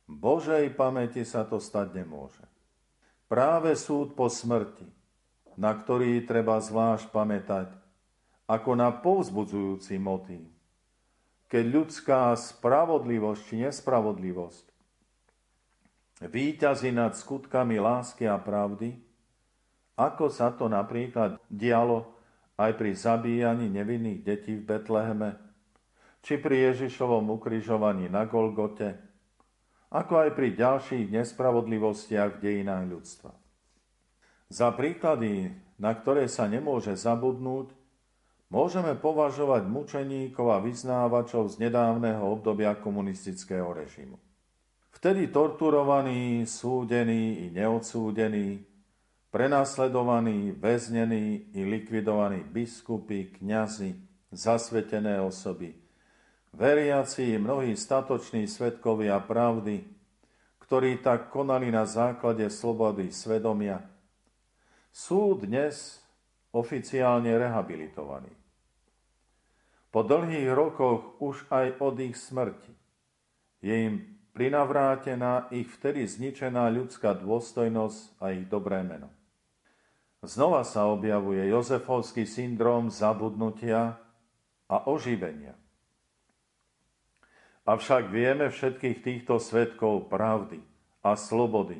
[0.08, 2.44] Božej pamäti sa to stať nemôže.
[3.28, 4.88] Práve súd po smrti,
[5.60, 7.68] na ktorý treba zvlášť pamätať,
[8.48, 10.57] ako na povzbudzujúci motív.
[11.48, 14.66] Keď ľudská spravodlivosť či nespravodlivosť
[16.28, 18.98] výťazí nad skutkami lásky a pravdy,
[19.96, 22.10] ako sa to napríklad dialo
[22.58, 25.38] aj pri zabíjaní nevinných detí v Betleheme,
[26.22, 28.98] či pri Ježišovom ukrižovaní na Golgote,
[29.94, 33.32] ako aj pri ďalších nespravodlivostiach v dejinách ľudstva.
[34.50, 37.77] Za príklady, na ktoré sa nemôže zabudnúť,
[38.48, 44.16] môžeme považovať mučeníkov a vyznávačov z nedávneho obdobia komunistického režimu.
[44.92, 48.66] Vtedy torturovaní, súdení i neodsúdení,
[49.30, 53.94] prenasledovaní, väznení i likvidovaní biskupy, kňazi,
[54.34, 55.74] zasvetené osoby–
[56.52, 59.84] veriaci mnohí statoční svetkovia pravdy,
[60.58, 63.80] ktorí tak konali na základe slobody svedomia,
[64.92, 66.02] sú dnes
[66.52, 68.32] oficiálne rehabilitovaní.
[69.88, 72.74] Po dlhých rokoch už aj od ich smrti
[73.64, 73.94] je im
[74.36, 79.10] prinavrátená ich vtedy zničená ľudská dôstojnosť a ich dobré meno.
[80.22, 83.98] Znova sa objavuje Jozefovský syndrom zabudnutia
[84.70, 85.56] a oživenia–
[87.68, 90.56] Avšak vieme všetkých týchto svetkov pravdy
[91.04, 91.76] a slobody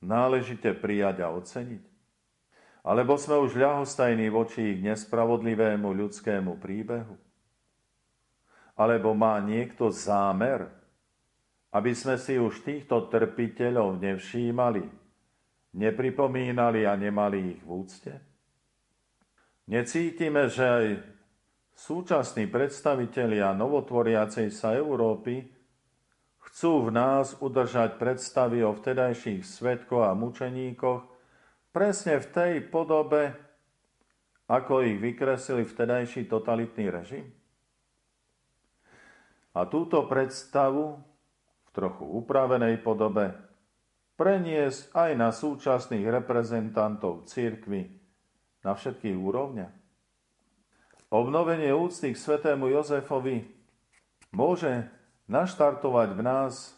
[0.00, 1.84] náležite prijať a oceniť?
[2.84, 7.16] Alebo sme už ľahostajní voči ich nespravodlivému ľudskému príbehu?
[8.76, 10.68] Alebo má niekto zámer,
[11.72, 14.84] aby sme si už týchto trpiteľov nevšímali,
[15.74, 18.12] nepripomínali a nemali ich v úcte?
[19.64, 20.86] Necítime, že aj
[21.74, 25.42] Súčasní predstavitelia novotvoriacej sa Európy
[26.38, 31.02] chcú v nás udržať predstavy o vtedajších svetkoch a mučeníkoch
[31.74, 33.34] presne v tej podobe,
[34.46, 37.26] ako ich vykreslili vtedajší totalitný režim?
[39.58, 41.02] A túto predstavu
[41.66, 43.34] v trochu upravenej podobe
[44.14, 47.90] preniesť aj na súčasných reprezentantov církvy
[48.62, 49.74] na všetkých úrovniach?
[51.10, 53.46] Obnovenie úcty k svetému Jozefovi
[54.34, 54.86] môže
[55.30, 56.74] naštartovať v nás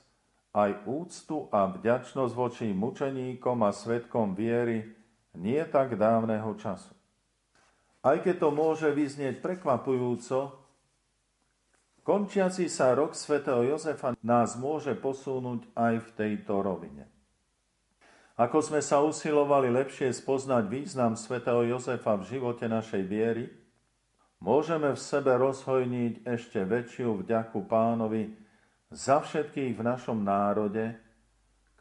[0.57, 4.89] aj úctu a vďačnosť voči mučeníkom a svetkom viery
[5.37, 6.97] nie tak dávneho času.
[8.01, 10.57] Aj keď to môže vyznieť prekvapujúco,
[12.01, 17.05] končiaci sa rok svätého Jozefa nás môže posunúť aj v tejto rovine.
[18.41, 23.53] Ako sme sa usilovali lepšie spoznať význam svätého Jozefa v živote našej viery,
[24.41, 28.46] môžeme v sebe rozhojniť ešte väčšiu vďaku pánovi
[28.91, 30.95] za všetkých v našom národe,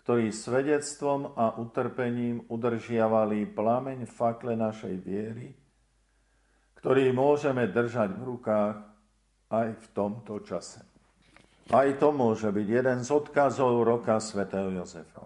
[0.02, 5.58] ktorí svedectvom a utrpením udržiavali plameň fakle našej viery,
[6.78, 8.78] ktorý môžeme držať v rukách
[9.50, 10.86] aj v tomto čase.
[11.74, 15.26] Aj to môže byť jeden z odkazov roka svätého Jozefa.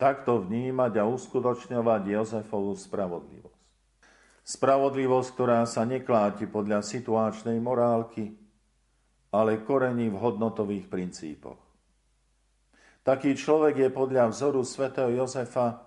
[0.00, 3.60] Takto vnímať a uskutočňovať Jozefovú spravodlivosť.
[4.42, 8.41] Spravodlivosť, ktorá sa nekláti podľa situačnej morálky,
[9.32, 11.60] ale korení v hodnotových princípoch.
[13.02, 15.82] Taký človek je podľa vzoru svätého Jozefa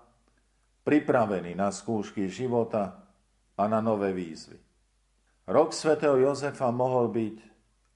[0.84, 3.00] pripravený na skúšky života
[3.56, 4.58] a na nové výzvy.
[5.48, 7.36] Rok svätého Jozefa mohol byť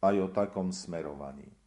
[0.01, 1.60] aj o takom smerovaní.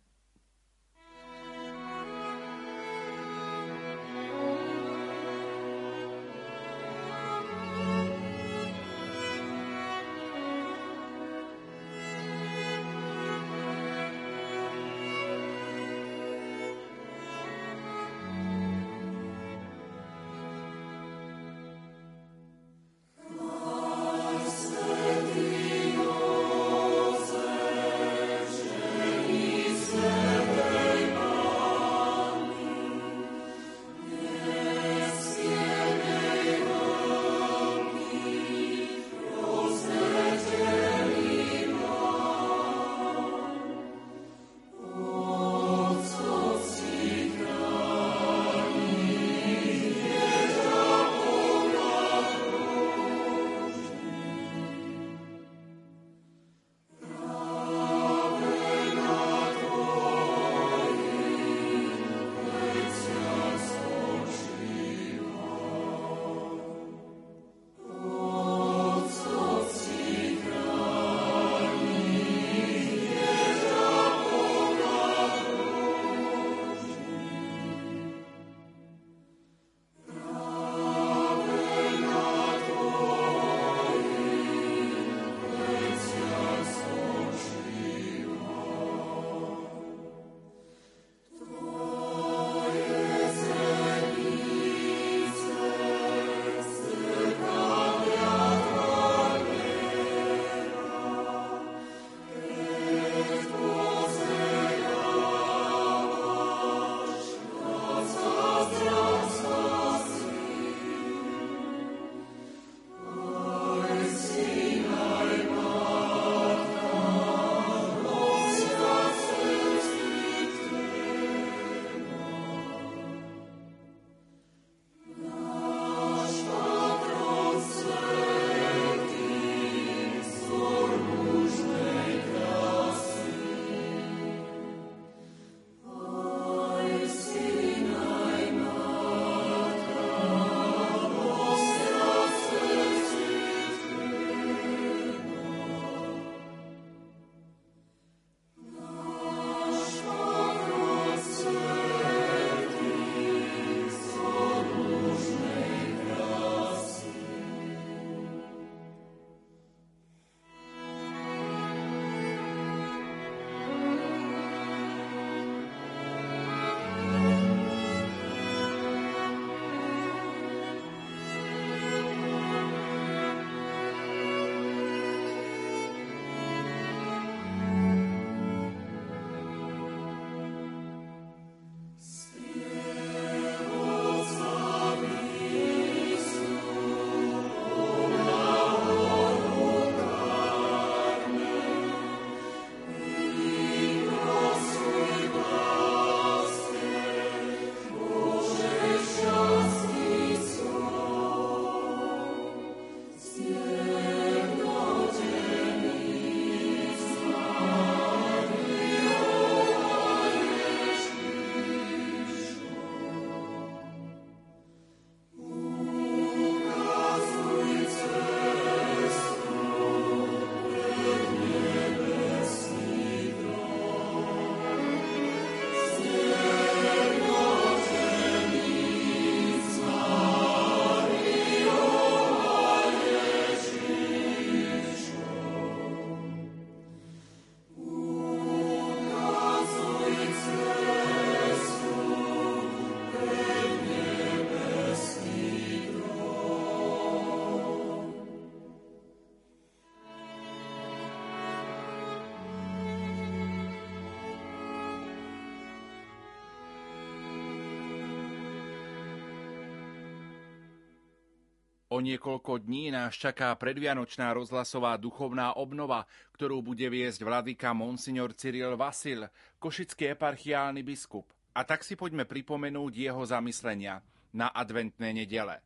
[261.93, 268.73] O niekoľko dní nás čaká predvianočná rozhlasová duchovná obnova, ktorú bude viesť vladyka Monsignor Cyril
[268.73, 269.29] Vasil,
[269.61, 271.29] košický eparchiálny biskup.
[271.53, 274.01] A tak si poďme pripomenúť jeho zamyslenia
[274.33, 275.61] na adventné nedele.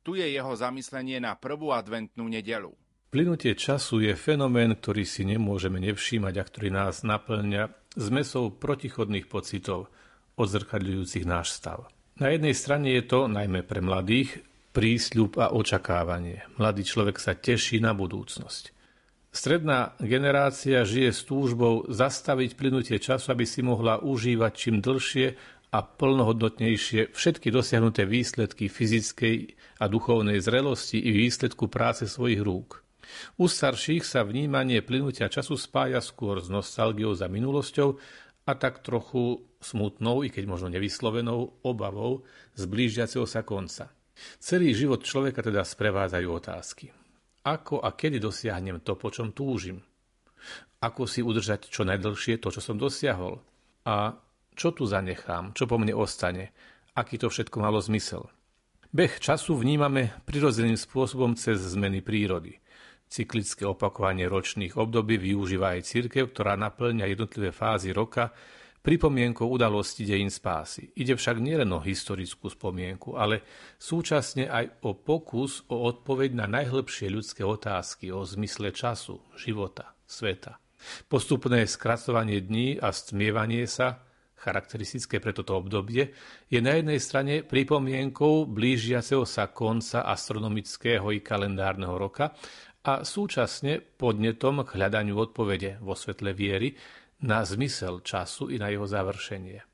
[0.00, 2.72] Tu je jeho zamyslenie na prvú adventnú nedelu.
[3.12, 9.92] Plynutie času je fenomén, ktorý si nemôžeme nevšímať a ktorý nás naplňa zmesou protichodných pocitov,
[10.40, 11.92] odzrkadľujúcich náš stav.
[12.16, 14.47] Na jednej strane je to, najmä pre mladých,
[14.78, 16.46] prísľub a očakávanie.
[16.54, 18.70] Mladý človek sa teší na budúcnosť.
[19.34, 25.34] Stredná generácia žije s túžbou zastaviť plynutie času, aby si mohla užívať čím dlhšie
[25.74, 29.36] a plnohodnotnejšie všetky dosiahnuté výsledky fyzickej
[29.82, 32.86] a duchovnej zrelosti i výsledku práce svojich rúk.
[33.34, 37.98] U starších sa vnímanie plynutia času spája skôr s nostalgiou za minulosťou
[38.46, 42.22] a tak trochu smutnou, i keď možno nevyslovenou, obavou
[42.54, 43.97] z blížiaceho sa konca.
[44.38, 46.86] Celý život človeka teda sprevádzajú otázky.
[47.46, 49.80] Ako a kedy dosiahnem to, po čom túžim?
[50.78, 53.40] Ako si udržať čo najdlhšie to, čo som dosiahol?
[53.88, 54.14] A
[54.58, 55.54] čo tu zanechám?
[55.54, 56.50] Čo po mne ostane?
[56.98, 58.26] Aký to všetko malo zmysel?
[58.90, 62.58] Beh času vnímame prirodzeným spôsobom cez zmeny prírody.
[63.08, 68.34] Cyklické opakovanie ročných období využíva aj církev, ktorá naplňa jednotlivé fázy roka
[68.82, 70.94] pripomienkou udalosti dejín spásy.
[70.96, 73.42] Ide však nielen o historickú spomienku, ale
[73.76, 80.62] súčasne aj o pokus o odpoveď na najhlbšie ľudské otázky o zmysle času, života, sveta.
[81.10, 84.06] Postupné skracovanie dní a stmievanie sa,
[84.38, 86.14] charakteristické pre toto obdobie,
[86.46, 92.30] je na jednej strane pripomienkou blížiaceho sa konca astronomického i kalendárneho roka
[92.86, 96.70] a súčasne podnetom k hľadaniu odpovede vo svetle viery
[97.22, 99.64] na zmysel času i na jeho završenie.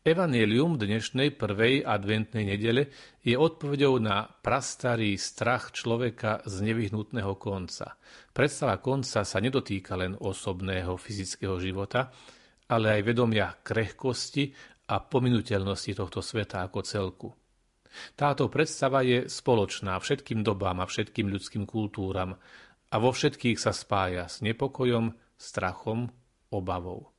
[0.00, 2.88] Evangelium dnešnej prvej adventnej nedele
[3.20, 8.00] je odpovedou na prastarý strach človeka z nevyhnutného konca.
[8.32, 12.08] Predstava konca sa nedotýka len osobného fyzického života,
[12.72, 14.48] ale aj vedomia krehkosti
[14.88, 17.28] a pominuteľnosti tohto sveta ako celku.
[18.16, 22.32] Táto predstava je spoločná všetkým dobám a všetkým ľudským kultúram
[22.88, 26.08] a vo všetkých sa spája s nepokojom, strachom,
[26.52, 27.10] obavou.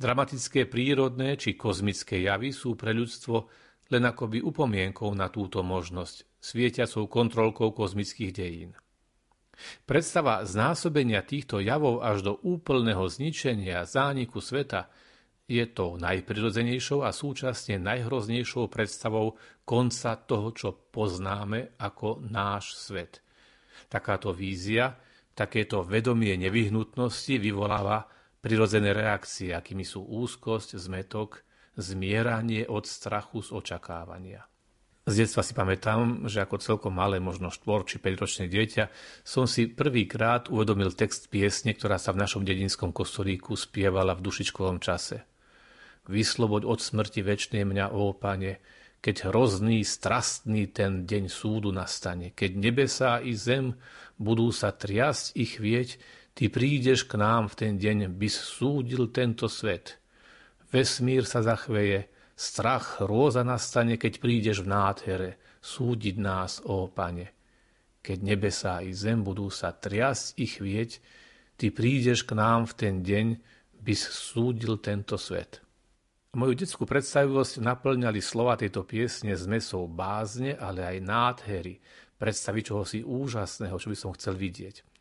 [0.00, 3.36] Dramatické prírodné či kozmické javy sú pre ľudstvo
[3.92, 8.72] len akoby upomienkou na túto možnosť, svietiacou kontrolkou kozmických dejín.
[9.88, 14.90] Predstava znásobenia týchto javov až do úplného zničenia zániku sveta
[15.46, 23.22] je to najprirodzenejšou a súčasne najhroznejšou predstavou konca toho, čo poznáme ako náš svet.
[23.86, 24.98] Takáto vízia,
[25.32, 34.48] takéto vedomie nevyhnutnosti vyvoláva prirodzené reakcie, akými sú úzkosť, zmetok, zmieranie od strachu z očakávania.
[35.06, 38.90] Z detstva si pamätám, že ako celkom malé, možno 4 či 5 ročné dieťa,
[39.22, 44.82] som si prvýkrát uvedomil text piesne, ktorá sa v našom dedinskom kostolíku spievala v dušičkovom
[44.82, 45.22] čase.
[46.10, 48.58] Vysloboď od smrti väčšnej mňa, ó pane,
[48.98, 53.78] keď hrozný, strastný ten deň súdu nastane, keď nebesá i zem
[54.18, 55.88] budú sa triasť i chvieť,
[56.36, 59.96] Ty prídeš k nám v ten deň, by súdil tento svet.
[60.68, 67.32] Vesmír sa zachveje, strach, hrôza nastane, keď prídeš v nádhere, súdiť nás, ó pane.
[68.04, 70.90] Keď nebesá i zem budú sa triasť i chvieť,
[71.56, 73.26] ty prídeš k nám v ten deň,
[73.80, 75.64] by súdil tento svet.
[76.36, 81.80] Moju detskú predstavivosť naplňali slova tejto piesne z mesou bázne, ale aj nádhery,
[82.20, 84.95] predstavy čohosi úžasného, čo by som chcel vidieť.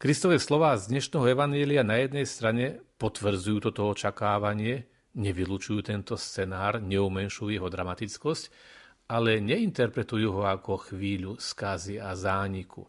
[0.00, 7.52] Kristové slová z dnešného evanília na jednej strane potvrdzujú toto očakávanie, nevylučujú tento scenár, neumenšujú
[7.52, 8.44] jeho dramatickosť,
[9.06, 12.88] ale neinterpretujú ho ako chvíľu skazy a zániku,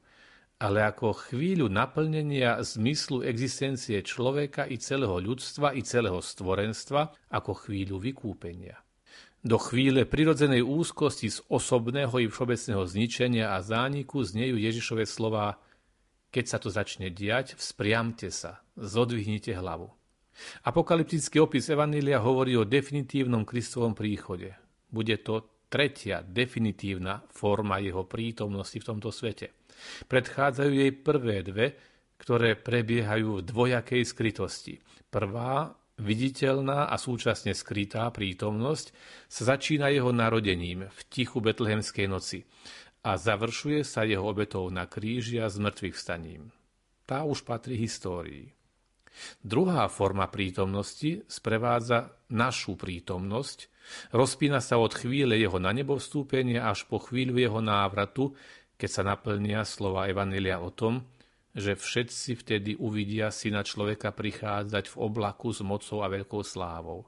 [0.57, 8.01] ale ako chvíľu naplnenia zmyslu existencie človeka i celého ľudstva i celého stvorenstva, ako chvíľu
[8.01, 8.81] vykúpenia.
[9.45, 15.61] Do chvíle prirodzenej úzkosti z osobného i všeobecného zničenia a zániku znejú Ježišove slová
[16.31, 19.89] keď sa to začne diať, vzpriamte sa, zodvihnite hlavu.
[20.69, 24.53] Apokalyptický opis Evanília hovorí o definitívnom Kristovom príchode.
[24.87, 29.51] Bude to tretia definitívna forma jeho prítomnosti v tomto svete.
[30.07, 31.67] Predchádzajú jej prvé dve,
[32.17, 34.81] ktoré prebiehajú v dvojakej skrytosti.
[35.09, 38.93] Prvá, viditeľná a súčasne skrytá prítomnosť
[39.25, 42.45] sa začína jeho narodením v tichu betlehemskej noci
[43.07, 46.51] a završuje sa jeho obetou na kríži a zmrtvých vstaním.
[47.07, 48.51] Tá už patrí histórii.
[49.39, 53.71] Druhá forma prítomnosti sprevádza našu prítomnosť,
[54.11, 58.35] rozpína sa od chvíle jeho na nebo vstúpenia až po chvíľu jeho návratu,
[58.75, 61.07] keď sa naplnia slova Evanelia o tom,
[61.55, 67.07] že všetci vtedy uvidia syna človeka prichádzať v oblaku s mocou a veľkou slávou.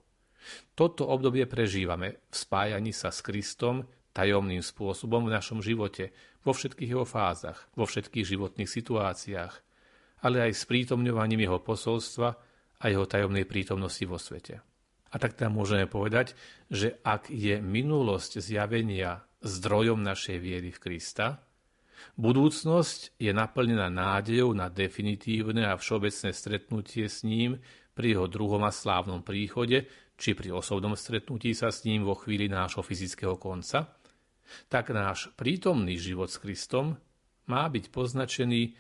[0.74, 3.86] Toto obdobie prežívame v spájaní sa s Kristom
[4.20, 6.12] tajomným spôsobom v našom živote,
[6.44, 9.54] vo všetkých jeho fázach, vo všetkých životných situáciách,
[10.28, 12.30] ale aj s prítomňovaním jeho posolstva
[12.80, 14.60] a jeho tajomnej prítomnosti vo svete.
[15.10, 16.36] A tak tam môžeme povedať,
[16.68, 21.40] že ak je minulosť zjavenia zdrojom našej viery v Krista,
[22.20, 27.58] budúcnosť je naplnená nádejou na definitívne a všeobecné stretnutie s ním
[27.96, 29.88] pri jeho druhom a slávnom príchode,
[30.20, 33.99] či pri osobnom stretnutí sa s ním vo chvíli nášho fyzického konca,
[34.72, 36.98] tak náš prítomný život s Kristom
[37.50, 38.78] má byť poznačený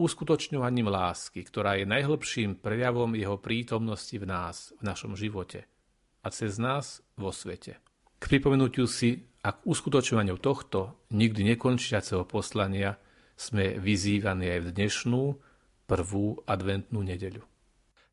[0.00, 5.68] uskutočňovaním lásky, ktorá je najhlbším prejavom jeho prítomnosti v nás, v našom živote
[6.20, 7.80] a cez nás vo svete.
[8.20, 13.00] K pripomenutiu si a k uskutočňovaniu tohto nikdy nekončiaceho poslania
[13.40, 15.22] sme vyzývaní aj v dnešnú
[15.88, 17.40] prvú adventnú nedeľu.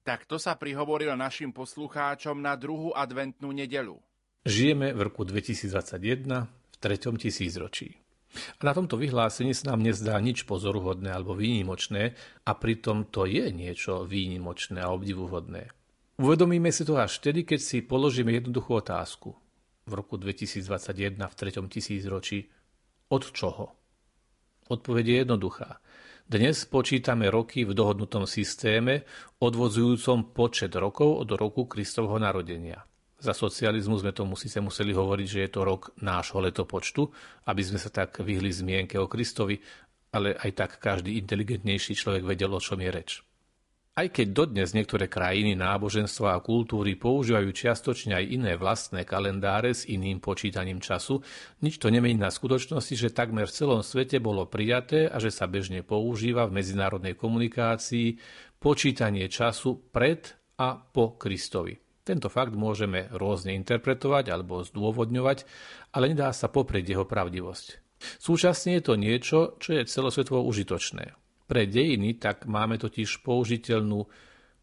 [0.07, 3.99] Tak to sa prihovorilo našim poslucháčom na druhú adventnú nedeľu.
[4.47, 7.97] Žijeme v roku 2021 v treťom tisícročí.
[8.59, 12.13] A na tomto vyhlásení sa nám nezdá nič pozoruhodné alebo výnimočné
[12.45, 15.71] a pritom to je niečo výnimočné a obdivuhodné.
[16.17, 19.37] Uvedomíme si to až vtedy, keď si položíme jednoduchú otázku.
[19.87, 22.49] V roku 2021 v treťom tisícročí
[23.07, 23.71] od čoho?
[24.67, 25.79] Odpoveď je jednoduchá.
[26.27, 29.07] Dnes počítame roky v dohodnutom systéme,
[29.39, 32.83] odvodzujúcom počet rokov od roku Kristovho narodenia.
[33.17, 37.01] Za socializmu sme to síce museli hovoriť, že je to rok nášho letopočtu,
[37.49, 39.57] aby sme sa tak vyhli zmienke o Kristovi,
[40.13, 43.11] ale aj tak každý inteligentnejší človek vedel, o čom je reč.
[43.97, 49.89] Aj keď dodnes niektoré krajiny, náboženstva a kultúry používajú čiastočne aj iné vlastné kalendáre s
[49.89, 51.17] iným počítaním času,
[51.65, 55.49] nič to nemení na skutočnosti, že takmer v celom svete bolo prijaté a že sa
[55.49, 58.21] bežne používa v medzinárodnej komunikácii
[58.61, 60.29] počítanie času pred
[60.61, 61.86] a po Kristovi.
[62.07, 65.43] Tento fakt môžeme rôzne interpretovať alebo zdôvodňovať,
[65.91, 67.83] ale nedá sa poprieť jeho pravdivosť.
[67.99, 71.11] Súčasne je to niečo, čo je celosvetovo užitočné.
[71.51, 74.07] Pre dejiny tak máme totiž použiteľnú,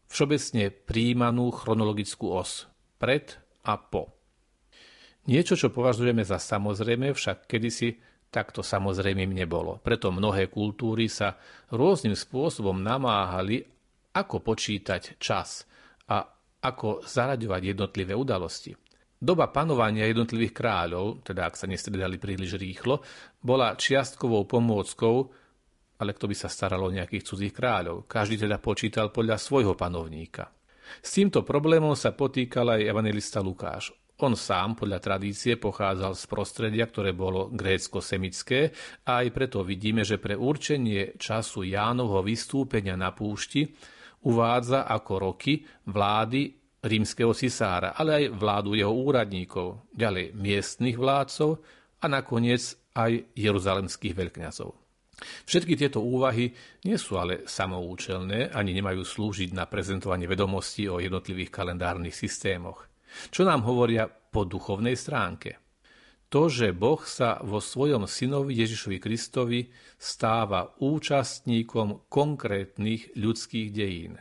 [0.09, 2.65] všeobecne príjmanú chronologickú os
[2.97, 4.09] pred a po.
[5.29, 8.01] Niečo, čo považujeme za samozrejme, však kedysi
[8.33, 9.77] takto samozrejmým nebolo.
[9.85, 11.37] Preto mnohé kultúry sa
[11.69, 13.65] rôznym spôsobom namáhali,
[14.17, 15.69] ako počítať čas
[16.65, 18.73] ako zaraďovať jednotlivé udalosti.
[19.15, 22.99] Doba panovania jednotlivých kráľov, teda ak sa nestredali príliš rýchlo,
[23.39, 25.15] bola čiastkovou pomôckou,
[25.95, 28.09] ale kto by sa staral o nejakých cudzích kráľov?
[28.09, 30.51] Každý teda počítal podľa svojho panovníka.
[30.99, 33.95] S týmto problémom sa potýkal aj evangelista Lukáš.
[34.23, 38.71] On sám podľa tradície pochádzal z prostredia, ktoré bolo grécko-semické
[39.03, 43.75] a aj preto vidíme, že pre určenie času Jánovho vystúpenia na púšti
[44.25, 46.53] uvádza ako roky vlády
[46.85, 51.57] rímskeho cisára, ale aj vládu jeho úradníkov, ďalej miestnych vládcov
[52.01, 52.61] a nakoniec
[52.93, 54.69] aj jeruzalemských veľkňazov.
[55.47, 56.51] Všetky tieto úvahy
[56.83, 62.85] nie sú ale samoučelné ani nemajú slúžiť na prezentovanie vedomostí o jednotlivých kalendárnych systémoch.
[63.31, 65.64] Čo nám hovoria po duchovnej stránke?
[66.35, 74.19] To, že Boh sa vo svojom synovi Ježišovi Kristovi stáva účastníkom konkrétnych ľudských dejín.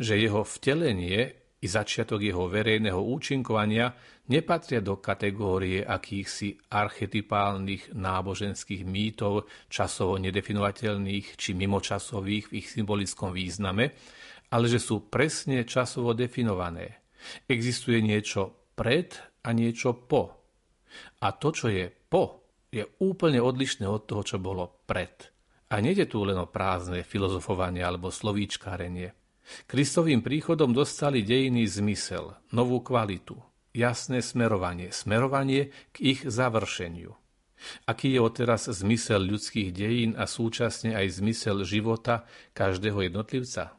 [0.00, 1.28] Že jeho vtelenie
[1.60, 3.92] i začiatok jeho verejného účinkovania
[4.32, 13.92] nepatria do kategórie akýchsi archetypálnych náboženských mýtov, časovo nedefinovateľných či mimočasových v ich symbolickom význame,
[14.48, 17.04] ale že sú presne časovo definované.
[17.44, 19.12] Existuje niečo pred
[19.44, 20.41] a niečo po.
[21.22, 25.28] A to, čo je po, je úplne odlišné od toho, čo bolo pred.
[25.72, 29.12] A nejde tu len o prázdne filozofovanie alebo slovíčkárenie.
[29.68, 33.36] Kristovým príchodom dostali dejiny zmysel, novú kvalitu,
[33.74, 37.12] jasné smerovanie, smerovanie k ich završeniu.
[37.86, 43.78] Aký je odteraz zmysel ľudských dejín a súčasne aj zmysel života každého jednotlivca?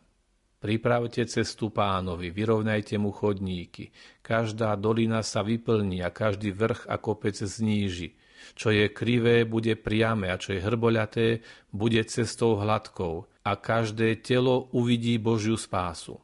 [0.64, 3.92] Pripravte cestu pánovi, vyrovnajte mu chodníky.
[4.24, 8.16] Každá dolina sa vyplní a každý vrch a kopec zníži.
[8.56, 11.44] Čo je krivé, bude priame a čo je hrboľaté,
[11.76, 16.24] bude cestou hladkou a každé telo uvidí Božiu spásu.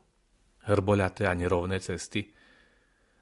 [0.63, 2.31] Hrboľaté a nerovné cesty.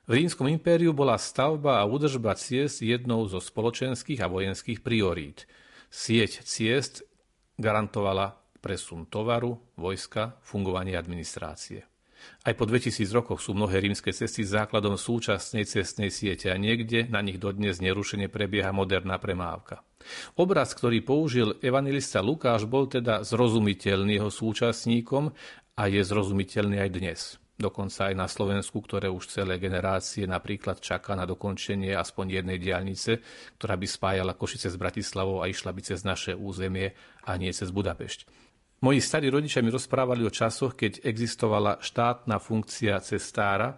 [0.05, 5.49] V rímskom impériu bola stavba a údržba ciest jednou zo spoločenských a vojenských priorít.
[5.89, 7.01] Sieť ciest
[7.57, 11.96] garantovala presun tovaru, vojska, fungovanie administrácie.
[12.47, 17.19] Aj po 2000 rokoch sú mnohé rímske cesty základom súčasnej cestnej siete a niekde na
[17.19, 19.83] nich dodnes nerušene prebieha moderná premávka.
[20.39, 25.33] Obraz, ktorý použil evangelista Lukáš, bol teda zrozumiteľný jeho súčasníkom
[25.75, 27.19] a je zrozumiteľný aj dnes.
[27.57, 33.17] Dokonca aj na Slovensku, ktoré už celé generácie napríklad čaká na dokončenie aspoň jednej diálnice,
[33.57, 36.93] ktorá by spájala Košice s Bratislavou a išla by cez naše územie
[37.25, 38.36] a nie cez Budapešť.
[38.77, 43.73] Moji starí rodičia mi rozprávali o časoch, keď existovala štátna funkcia cestára,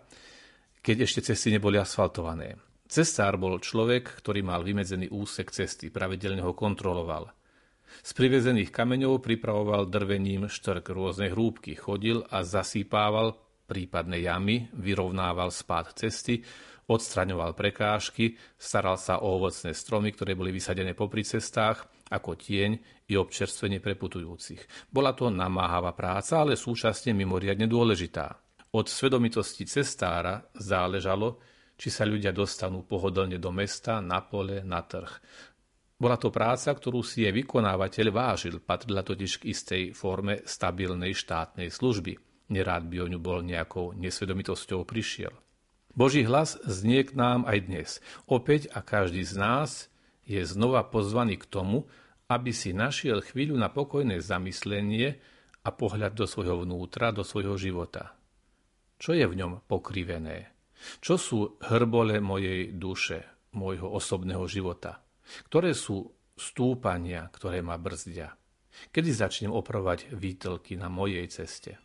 [0.84, 2.60] keď ešte cesty neboli asfaltované.
[2.84, 7.32] Cestár bol človek, ktorý mal vymedzený úsek cesty, pravidelne ho kontroloval.
[8.04, 13.40] Z privezených kameňov pripravoval drvením štrk rôzne hrúbky, chodil a zasýpával
[13.72, 16.44] prípadné jamy, vyrovnával spád cesty,
[16.90, 22.72] odstraňoval prekážky, staral sa o ovocné stromy, ktoré boli vysadené popri cestách, ako tieň
[23.10, 24.90] i občerstvenie preputujúcich.
[24.90, 28.38] Bola to namáhavá práca, ale súčasne mimoriadne dôležitá.
[28.70, 31.42] Od svedomitosti cestára záležalo,
[31.80, 35.10] či sa ľudia dostanú pohodlne do mesta, na pole, na trh.
[36.00, 41.68] Bola to práca, ktorú si je vykonávateľ vážil, patrila totiž k istej forme stabilnej štátnej
[41.68, 42.16] služby.
[42.56, 45.36] Nerád by o ňu bol nejakou nesvedomitosťou prišiel.
[45.92, 47.90] Boží hlas znie k nám aj dnes.
[48.30, 49.92] Opäť a každý z nás
[50.24, 51.90] je znova pozvaný k tomu,
[52.30, 55.18] aby si našiel chvíľu na pokojné zamyslenie
[55.66, 58.14] a pohľad do svojho vnútra, do svojho života.
[59.02, 60.54] Čo je v ňom pokrivené?
[61.02, 65.02] Čo sú hrbole mojej duše, môjho osobného života?
[65.50, 66.08] Ktoré sú
[66.38, 68.32] stúpania, ktoré ma brzdia?
[68.94, 71.76] Kedy začnem opravovať výtelky na mojej ceste?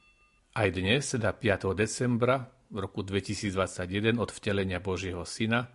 [0.55, 1.75] Aj dnes, teda 5.
[1.75, 5.67] decembra v roku 2021 od vtelenia Božieho Syna,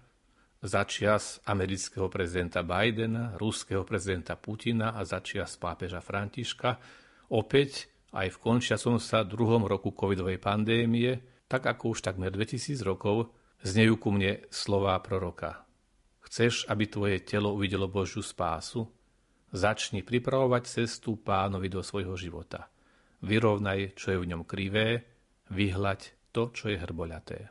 [0.59, 6.79] začias amerického prezidenta Bidena, ruského prezidenta Putina a začias pápeža Františka,
[7.31, 13.33] opäť aj v končiacom sa druhom roku covidovej pandémie tak ako už takmer 2000 rokov,
[13.65, 15.65] znejú ku mne slová proroka.
[16.29, 18.85] Chceš, aby tvoje telo uvidelo Božiu spásu?
[19.49, 22.69] Začni pripravovať cestu pánovi do svojho života.
[23.25, 25.09] Vyrovnaj, čo je v ňom krivé,
[25.49, 27.49] vyhľať to, čo je hrboľaté.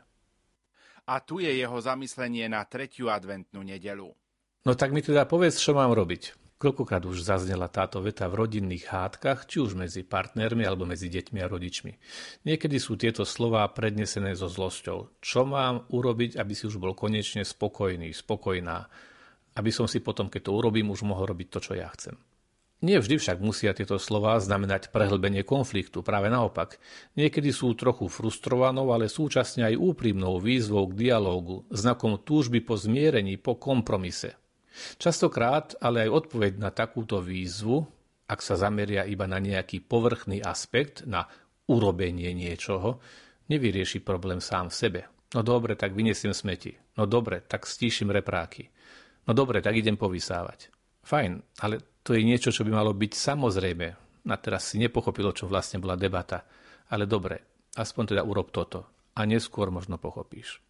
[1.09, 4.13] A tu je jeho zamyslenie na tretiu adventnú nedelu.
[4.61, 6.37] No tak mi teda povedz, čo mám robiť.
[6.59, 11.39] Koľkokrát už zaznela táto veta v rodinných hádkach, či už medzi partnermi alebo medzi deťmi
[11.39, 11.91] a rodičmi.
[12.43, 15.23] Niekedy sú tieto slová prednesené so zlosťou.
[15.23, 18.91] Čo mám urobiť, aby si už bol konečne spokojný, spokojná?
[19.55, 22.19] Aby som si potom, keď to urobím, už mohol robiť to, čo ja chcem.
[22.79, 26.79] Nie vždy však musia tieto slová znamenať prehlbenie konfliktu, práve naopak.
[27.19, 33.35] Niekedy sú trochu frustrovanou, ale súčasne aj úprimnou výzvou k dialógu, znakom túžby po zmierení,
[33.35, 34.39] po kompromise.
[34.95, 37.83] Častokrát ale aj odpoveď na takúto výzvu,
[38.31, 41.27] ak sa zameria iba na nejaký povrchný aspekt, na
[41.67, 43.03] urobenie niečoho,
[43.51, 45.01] nevyrieši problém sám v sebe.
[45.35, 46.79] No dobre, tak vyniesiem smeti.
[46.95, 48.71] No dobre, tak stíšim repráky.
[49.27, 50.71] No dobre, tak idem povysávať.
[51.03, 53.87] Fajn, ale to je niečo, čo by malo byť samozrejme.
[54.25, 56.43] Na teraz si nepochopilo, čo vlastne bola debata.
[56.89, 59.11] Ale dobre, aspoň teda urob toto.
[59.15, 60.61] A neskôr možno pochopíš.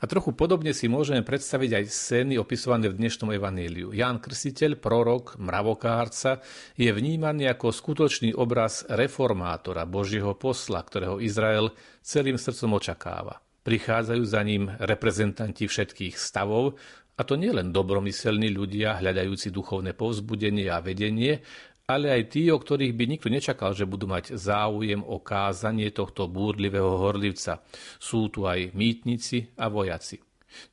[0.00, 3.90] A trochu podobne si môžeme predstaviť aj scény opisované v dnešnom evaníliu.
[3.92, 6.40] Ján Krstiteľ, prorok, mravokárca,
[6.78, 13.42] je vnímaný ako skutočný obraz reformátora, Božieho posla, ktorého Izrael celým srdcom očakáva.
[13.64, 16.76] Prichádzajú za ním reprezentanti všetkých stavov,
[17.14, 21.38] a to nielen dobromyselní ľudia, hľadajúci duchovné povzbudenie a vedenie,
[21.84, 26.26] ale aj tí, o ktorých by nikto nečakal, že budú mať záujem o kázanie tohto
[26.26, 27.60] búrlivého horlivca.
[28.00, 30.16] Sú tu aj mýtnici a vojaci.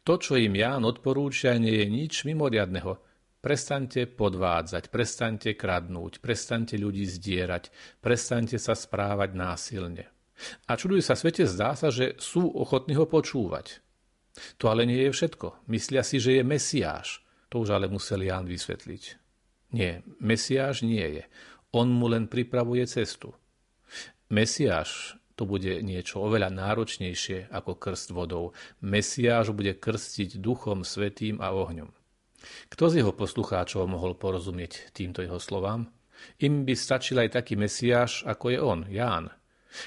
[0.08, 3.02] To, čo im Ján odporúča, nie je nič mimoriadného.
[3.42, 10.06] Prestaňte podvádzať, prestaňte kradnúť, prestaňte ľudí zdierať, prestaňte sa správať násilne.
[10.70, 13.82] A čuduj sa svete, zdá sa, že sú ochotní ho počúvať.
[14.60, 15.68] To ale nie je všetko.
[15.68, 17.24] Myslia si, že je Mesiáš.
[17.52, 19.04] To už ale musel Ján vysvetliť.
[19.76, 21.24] Nie, Mesiáš nie je.
[21.72, 23.36] On mu len pripravuje cestu.
[24.32, 28.54] Mesiáš to bude niečo oveľa náročnejšie ako krst vodou.
[28.84, 31.90] Mesiáš bude krstiť duchom, svetým a ohňom.
[32.70, 35.90] Kto z jeho poslucháčov mohol porozumieť týmto jeho slovám?
[36.46, 39.34] Im by stačil aj taký Mesiáš, ako je on, Ján.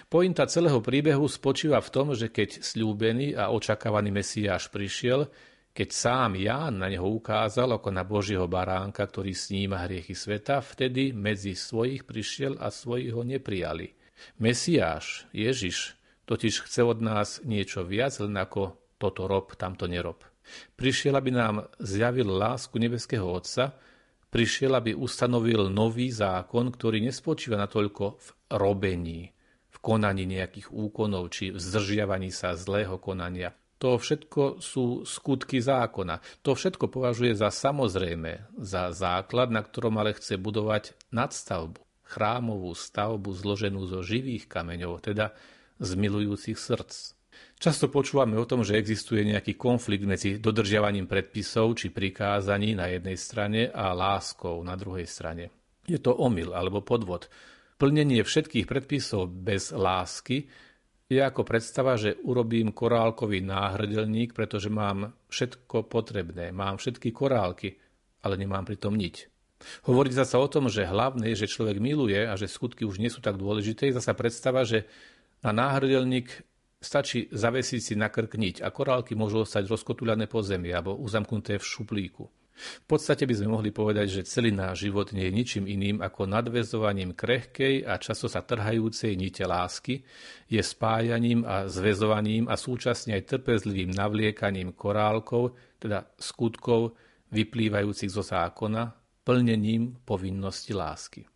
[0.08, 5.28] Pointa celého príbehu spočíva v tom, že keď slúbený a očakávaný Mesiáš prišiel,
[5.74, 11.10] keď sám Ján na neho ukázal ako na Božieho baránka, ktorý sníma hriechy sveta, vtedy
[11.10, 13.90] medzi svojich prišiel a svoji ho neprijali.
[14.38, 15.98] Mesiáš, Ježiš,
[16.30, 20.22] totiž chce od nás niečo viac, len ako toto rob, tamto nerob.
[20.78, 23.74] Prišiel, aby nám zjavil lásku nebeského Otca,
[24.30, 29.33] prišiel, aby ustanovil nový zákon, ktorý nespočíva natoľko v robení,
[29.84, 36.40] konaní nejakých úkonov či v zdržiavaní sa zlého konania, to všetko sú skutky zákona.
[36.40, 43.28] To všetko považuje za samozrejme, za základ, na ktorom ale chce budovať nadstavbu, chrámovú stavbu
[43.36, 45.36] zloženú zo živých kameňov, teda
[45.76, 47.12] z milujúcich srdc.
[47.60, 53.18] Často počúvame o tom, že existuje nejaký konflikt medzi dodržiavaním predpisov či prikázaní na jednej
[53.20, 55.50] strane a láskou na druhej strane.
[55.84, 57.28] Je to omyl alebo podvod.
[57.74, 60.46] Plnenie všetkých predpisov bez lásky
[61.10, 67.76] je ako predstava, že urobím korálkový náhrdelník, pretože mám všetko potrebné, mám všetky korálky,
[68.22, 69.16] ale nemám pritom niť.
[69.88, 73.08] Hovorí sa o tom, že hlavné je, že človek miluje a že skutky už nie
[73.08, 73.88] sú tak dôležité.
[73.88, 74.86] Je zasa predstava, že
[75.40, 76.30] na náhrdelník
[76.84, 81.56] stačí zavesiť si na krk niť a korálky môžu ostať rozkotuľané po zemi alebo uzamknuté
[81.56, 82.28] v šuplíku.
[82.54, 86.30] V podstate by sme mohli povedať, že celý náš život nie je ničím iným ako
[86.30, 90.06] nadvezovaním krehkej a často sa trhajúcej nite lásky,
[90.46, 96.94] je spájaním a zväzovaním a súčasne aj trpezlivým navliekaním korálkov, teda skutkov
[97.34, 98.94] vyplývajúcich zo zákona,
[99.26, 101.26] plnením povinnosti lásky.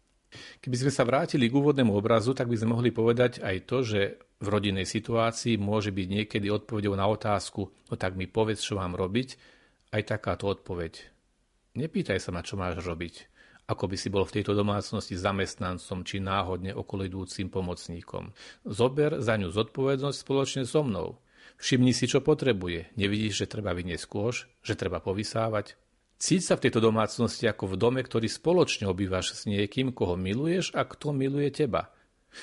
[0.62, 4.00] Keby sme sa vrátili k úvodnému obrazu, tak by sme mohli povedať aj to, že
[4.38, 8.94] v rodinnej situácii môže byť niekedy odpovedou na otázku, no tak mi povedz, čo mám
[8.94, 9.57] robiť,
[9.92, 11.10] aj takáto odpoveď.
[11.78, 13.28] Nepýtaj sa ma, čo máš robiť,
[13.68, 18.32] ako by si bol v tejto domácnosti zamestnancom či náhodne okolidúcim pomocníkom.
[18.64, 21.20] Zober za ňu zodpovednosť spoločne so mnou.
[21.58, 22.94] Všimni si, čo potrebuje.
[22.94, 25.74] Nevidíš, že treba vyniesť kôž, že treba povysávať.
[26.18, 30.74] Cíť sa v tejto domácnosti ako v dome, ktorý spoločne obývaš s niekým, koho miluješ
[30.74, 31.94] a kto miluje teba.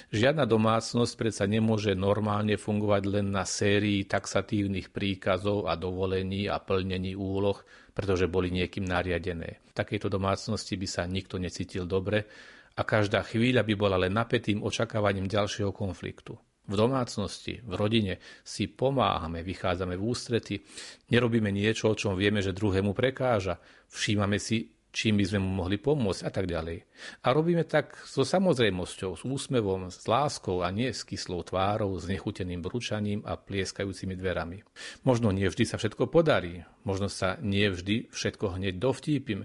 [0.09, 7.13] Žiadna domácnosť predsa nemôže normálne fungovať len na sérii taxatívnych príkazov a dovolení a plnení
[7.13, 7.61] úloh,
[7.93, 9.61] pretože boli niekým nariadené.
[9.69, 12.25] V takejto domácnosti by sa nikto necítil dobre
[12.75, 16.35] a každá chvíľa by bola len napätým očakávaním ďalšieho konfliktu.
[16.65, 20.55] V domácnosti, v rodine si pomáhame, vychádzame v ústrety,
[21.13, 23.61] nerobíme niečo, o čom vieme, že druhému prekáža,
[23.93, 26.87] všímame si čím by sme mu mohli pomôcť a tak ďalej.
[27.27, 32.07] A robíme tak so samozrejmosťou, s úsmevom, s láskou a nie s kyslou tvárou, s
[32.07, 34.63] nechuteným brúčaním a plieskajúcimi dverami.
[35.03, 39.43] Možno nie vždy sa všetko podarí, možno sa nie vždy všetko hneď dovtípim,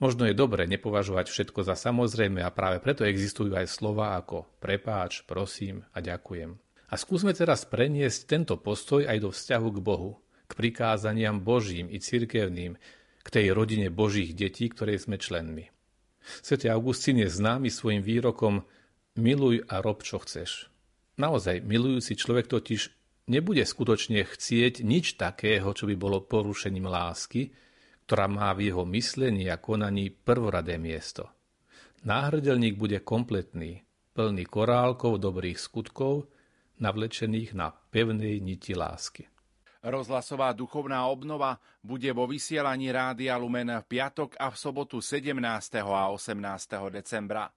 [0.00, 5.20] Možno je dobre nepovažovať všetko za samozrejme a práve preto existujú aj slova ako prepáč,
[5.28, 6.56] prosím a ďakujem.
[6.88, 10.16] A skúsme teraz preniesť tento postoj aj do vzťahu k Bohu,
[10.48, 12.80] k prikázaniam Božím i cirkevným,
[13.20, 15.68] k tej rodine Božích detí, ktorej sme členmi.
[16.44, 18.64] Svetý Augustín je známy svojim výrokom
[19.16, 20.68] miluj a rob, čo chceš.
[21.20, 22.80] Naozaj, milujúci človek totiž
[23.28, 27.52] nebude skutočne chcieť nič takého, čo by bolo porušením lásky,
[28.08, 31.30] ktorá má v jeho myslení a konaní prvoradé miesto.
[32.02, 33.84] Náhrdelník bude kompletný,
[34.16, 36.26] plný korálkov dobrých skutkov,
[36.80, 39.28] navlečených na pevnej niti lásky.
[39.80, 45.40] Rozhlasová duchovná obnova bude vo vysielaní Rádia Lumen v piatok a v sobotu 17.
[45.80, 46.36] a 18.
[46.92, 47.48] decembra.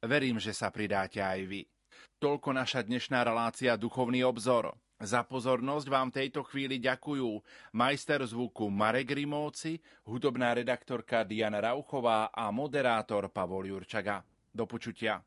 [0.00, 1.68] Verím, že sa pridáte aj vy.
[2.16, 4.72] Toľko naša dnešná relácia Duchovný obzor.
[4.96, 7.44] Za pozornosť vám tejto chvíli ďakujú
[7.76, 9.76] majster zvuku Marek Rimovci,
[10.08, 14.24] hudobná redaktorka Diana Rauchová a moderátor Pavol Jurčaga.
[14.48, 15.20] Do počutia.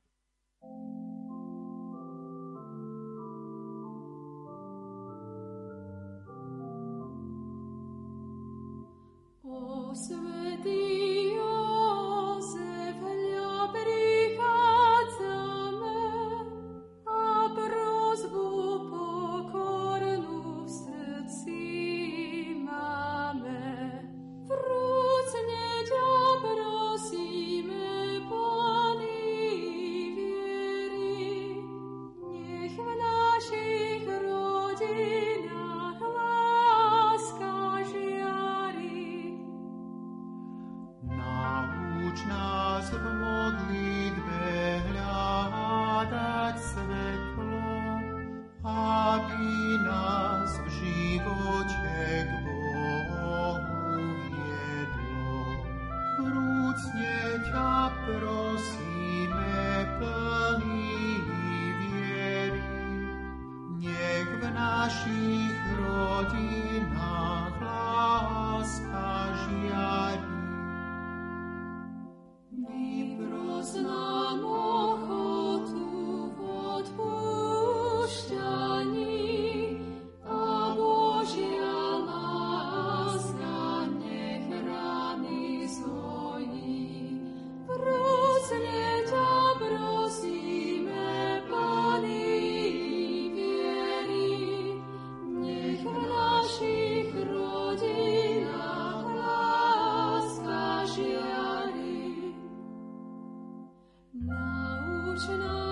[105.19, 105.68] Krishna.